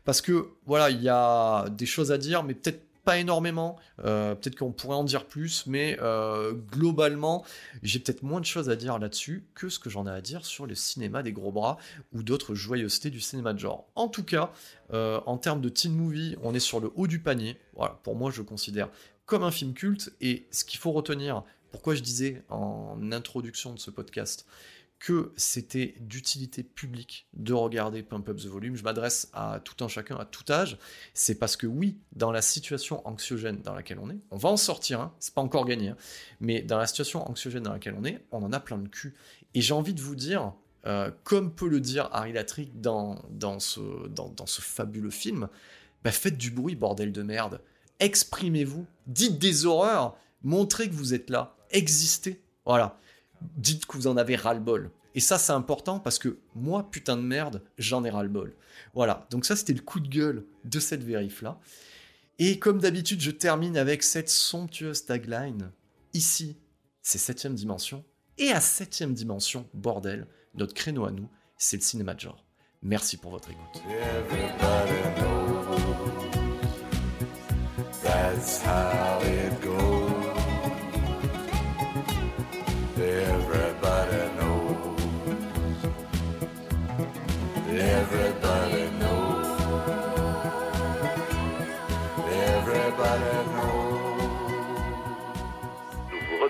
parce 0.05 0.20
que 0.20 0.48
voilà, 0.66 0.90
il 0.90 1.03
y 1.03 1.09
a 1.09 1.68
des 1.70 1.87
choses 1.87 2.12
à 2.12 2.18
dire, 2.18 2.42
mais 2.42 2.55
peut-être 2.55 2.83
pas 3.05 3.18
énormément. 3.18 3.76
Euh, 4.05 4.35
peut-être 4.35 4.57
qu'on 4.57 4.72
pourrait 4.72 4.96
en 4.96 5.05
dire 5.05 5.26
plus, 5.26 5.66
mais 5.66 5.96
euh, 6.00 6.53
globalement, 6.53 7.44
j'ai 7.83 7.98
peut-être 7.98 8.22
moins 8.22 8.40
de 8.40 8.46
choses 8.46 8.68
à 8.68 8.76
dire 8.76 8.98
là-dessus 8.98 9.44
que 9.55 9.68
ce 9.68 9.79
que 9.79 9.90
j'en 9.90 10.07
ai 10.07 10.11
à 10.11 10.20
dire 10.20 10.44
sur 10.44 10.66
le 10.66 10.74
cinéma 10.74 11.22
des 11.22 11.33
gros 11.33 11.53
bras 11.53 11.79
ou 12.12 12.22
d'autres 12.22 12.55
joyeusetés 12.55 13.11
du 13.11 13.20
cinéma 13.20 13.53
de 13.53 13.59
genre. 13.59 13.88
En 13.94 14.09
tout 14.09 14.24
cas, 14.24 14.53
euh, 14.92 15.20
en 15.26 15.38
termes 15.38 15.61
de 15.61 15.68
teen 15.68 15.94
movie, 15.94 16.37
on 16.42 16.55
est 16.55 16.61
sur 16.61 16.81
le 16.81 16.90
haut 16.94 17.07
du 17.07 17.20
panier. 17.20 17.57
Voilà, 17.74 17.98
pour 18.03 18.16
moi, 18.16 18.31
je 18.31 18.42
considère 18.42 18.88
comme 19.26 19.42
un 19.42 19.50
film 19.50 19.74
culte. 19.74 20.12
Et 20.20 20.46
ce 20.50 20.64
qu'il 20.64 20.79
faut 20.79 20.92
retenir, 20.92 21.44
pourquoi 21.70 21.94
je 21.94 22.03
disais 22.03 22.42
en 22.48 23.12
introduction 23.12 23.72
de 23.72 23.79
ce 23.79 23.90
podcast, 23.90 24.46
que 25.01 25.33
c'était 25.39 25.95
d'utilité 25.99 26.63
publique 26.63 27.27
de 27.33 27.55
regarder 27.55 28.03
Pump 28.03 28.29
Up 28.29 28.37
the 28.37 28.47
Volume. 28.47 28.77
Je 28.77 28.85
m'adresse 28.85 29.31
à 29.33 29.59
tout 29.65 29.83
un 29.83 29.89
chacun, 29.89 30.17
à 30.17 30.27
tout 30.27 30.45
âge. 30.53 30.77
C'est 31.15 31.37
parce 31.37 31.57
que 31.57 31.67
oui, 31.67 31.99
dans 32.13 32.31
la 32.31 32.43
situation 32.43 33.07
anxiogène 33.09 33.63
dans 33.63 33.75
laquelle 33.75 33.99
on 33.99 34.11
est, 34.11 34.19
on 34.31 34.37
va 34.37 34.51
en 34.51 34.59
sortir, 34.59 35.11
c'est 35.19 35.33
pas 35.33 35.41
encore 35.41 35.65
gagné, 35.65 35.89
hein, 35.89 35.97
mais 36.41 36.61
dans 36.61 36.77
la 36.77 36.87
situation 36.87 37.29
anxiogène 37.29 37.63
dans 37.63 37.73
laquelle 37.73 37.97
on 37.99 38.05
est, 38.05 38.23
on 38.31 38.43
en 38.43 38.53
a 38.53 38.61
plein 38.61 38.77
de 38.77 38.89
cul. 38.89 39.15
Et 39.55 39.63
j'ai 39.63 39.73
envie 39.73 39.95
de 39.95 40.03
vous 40.03 40.17
dire, 40.17 40.53
euh, 40.87 41.11
comme 41.25 41.55
peut 41.55 41.69
le 41.69 41.81
dire 41.81 42.11
Harry 42.13 42.35
Latrick 42.35 42.79
dans, 42.79 43.25
dans, 43.31 43.59
ce 43.59 44.61
fabuleux 44.61 45.11
film, 45.11 45.49
bah 46.05 46.13
faites 46.13 46.37
du 46.37 46.51
bruit, 46.51 46.77
bordel 46.77 47.11
de 47.11 47.23
merde. 47.23 47.63
Exprimez-vous, 48.01 48.87
dites 49.07 49.39
des 49.39 49.65
horreurs, 49.65 50.19
montrez 50.43 50.91
que 50.91 50.95
vous 50.95 51.15
êtes 51.15 51.31
là, 51.31 51.57
existez. 51.71 52.43
Voilà 52.67 53.01
dites 53.57 53.87
que 53.87 53.96
vous 53.96 54.07
en 54.07 54.16
avez 54.16 54.37
ras-le-bol. 54.37 54.90
Et 55.14 55.20
ça, 55.20 55.38
c'est 55.38 55.53
important 55.53 55.98
parce 55.98 56.18
que 56.18 56.38
moi, 56.55 56.88
putain 56.90 57.16
de 57.16 57.22
merde, 57.22 57.62
j'en 57.79 58.05
ai 58.05 58.11
ras-le-bol. 58.11 58.55
Voilà, 58.94 59.26
donc 59.31 59.44
ça, 59.44 59.57
c'était 59.57 59.72
le 59.72 59.83
coup 59.83 60.00
de 60.00 60.09
gueule 60.09 60.44
de 60.64 60.81
cette 60.81 61.03
vérif-là. 61.03 61.59
Et 62.38 62.59
comme 62.59 62.79
d'habitude, 62.79 63.20
je 63.20 63.31
termine 63.31 63.76
avec 63.76 64.03
cette 64.03 64.31
somptueuse 64.31 65.05
tagline. 65.05 65.70
Ici, 66.14 66.57
c'est 67.03 67.18
septième 67.18 67.55
dimension. 67.55 68.05
Et 68.38 68.50
à 68.53 68.61
septième 68.61 69.12
dimension, 69.12 69.68
bordel, 69.74 70.26
notre 70.55 70.74
créneau 70.74 71.05
à 71.05 71.11
nous, 71.11 71.29
c'est 71.59 71.76
le 71.76 71.83
cinéma 71.83 72.14
de 72.14 72.20
genre. 72.20 72.46
Merci 72.83 73.18
pour 73.18 73.31
votre 73.31 73.50
écoute. 73.50 73.83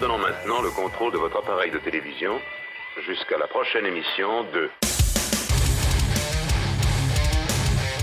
Donnons 0.00 0.18
maintenant 0.18 0.62
le 0.62 0.70
contrôle 0.70 1.12
de 1.12 1.18
votre 1.18 1.36
appareil 1.36 1.70
de 1.70 1.78
télévision 1.78 2.40
jusqu'à 3.06 3.36
la 3.36 3.46
prochaine 3.46 3.84
émission 3.84 4.44
de 4.54 4.70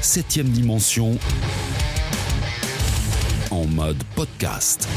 Septième 0.02 0.48
dimension 0.48 1.18
en 3.52 3.66
mode 3.66 4.02
podcast. 4.16 4.88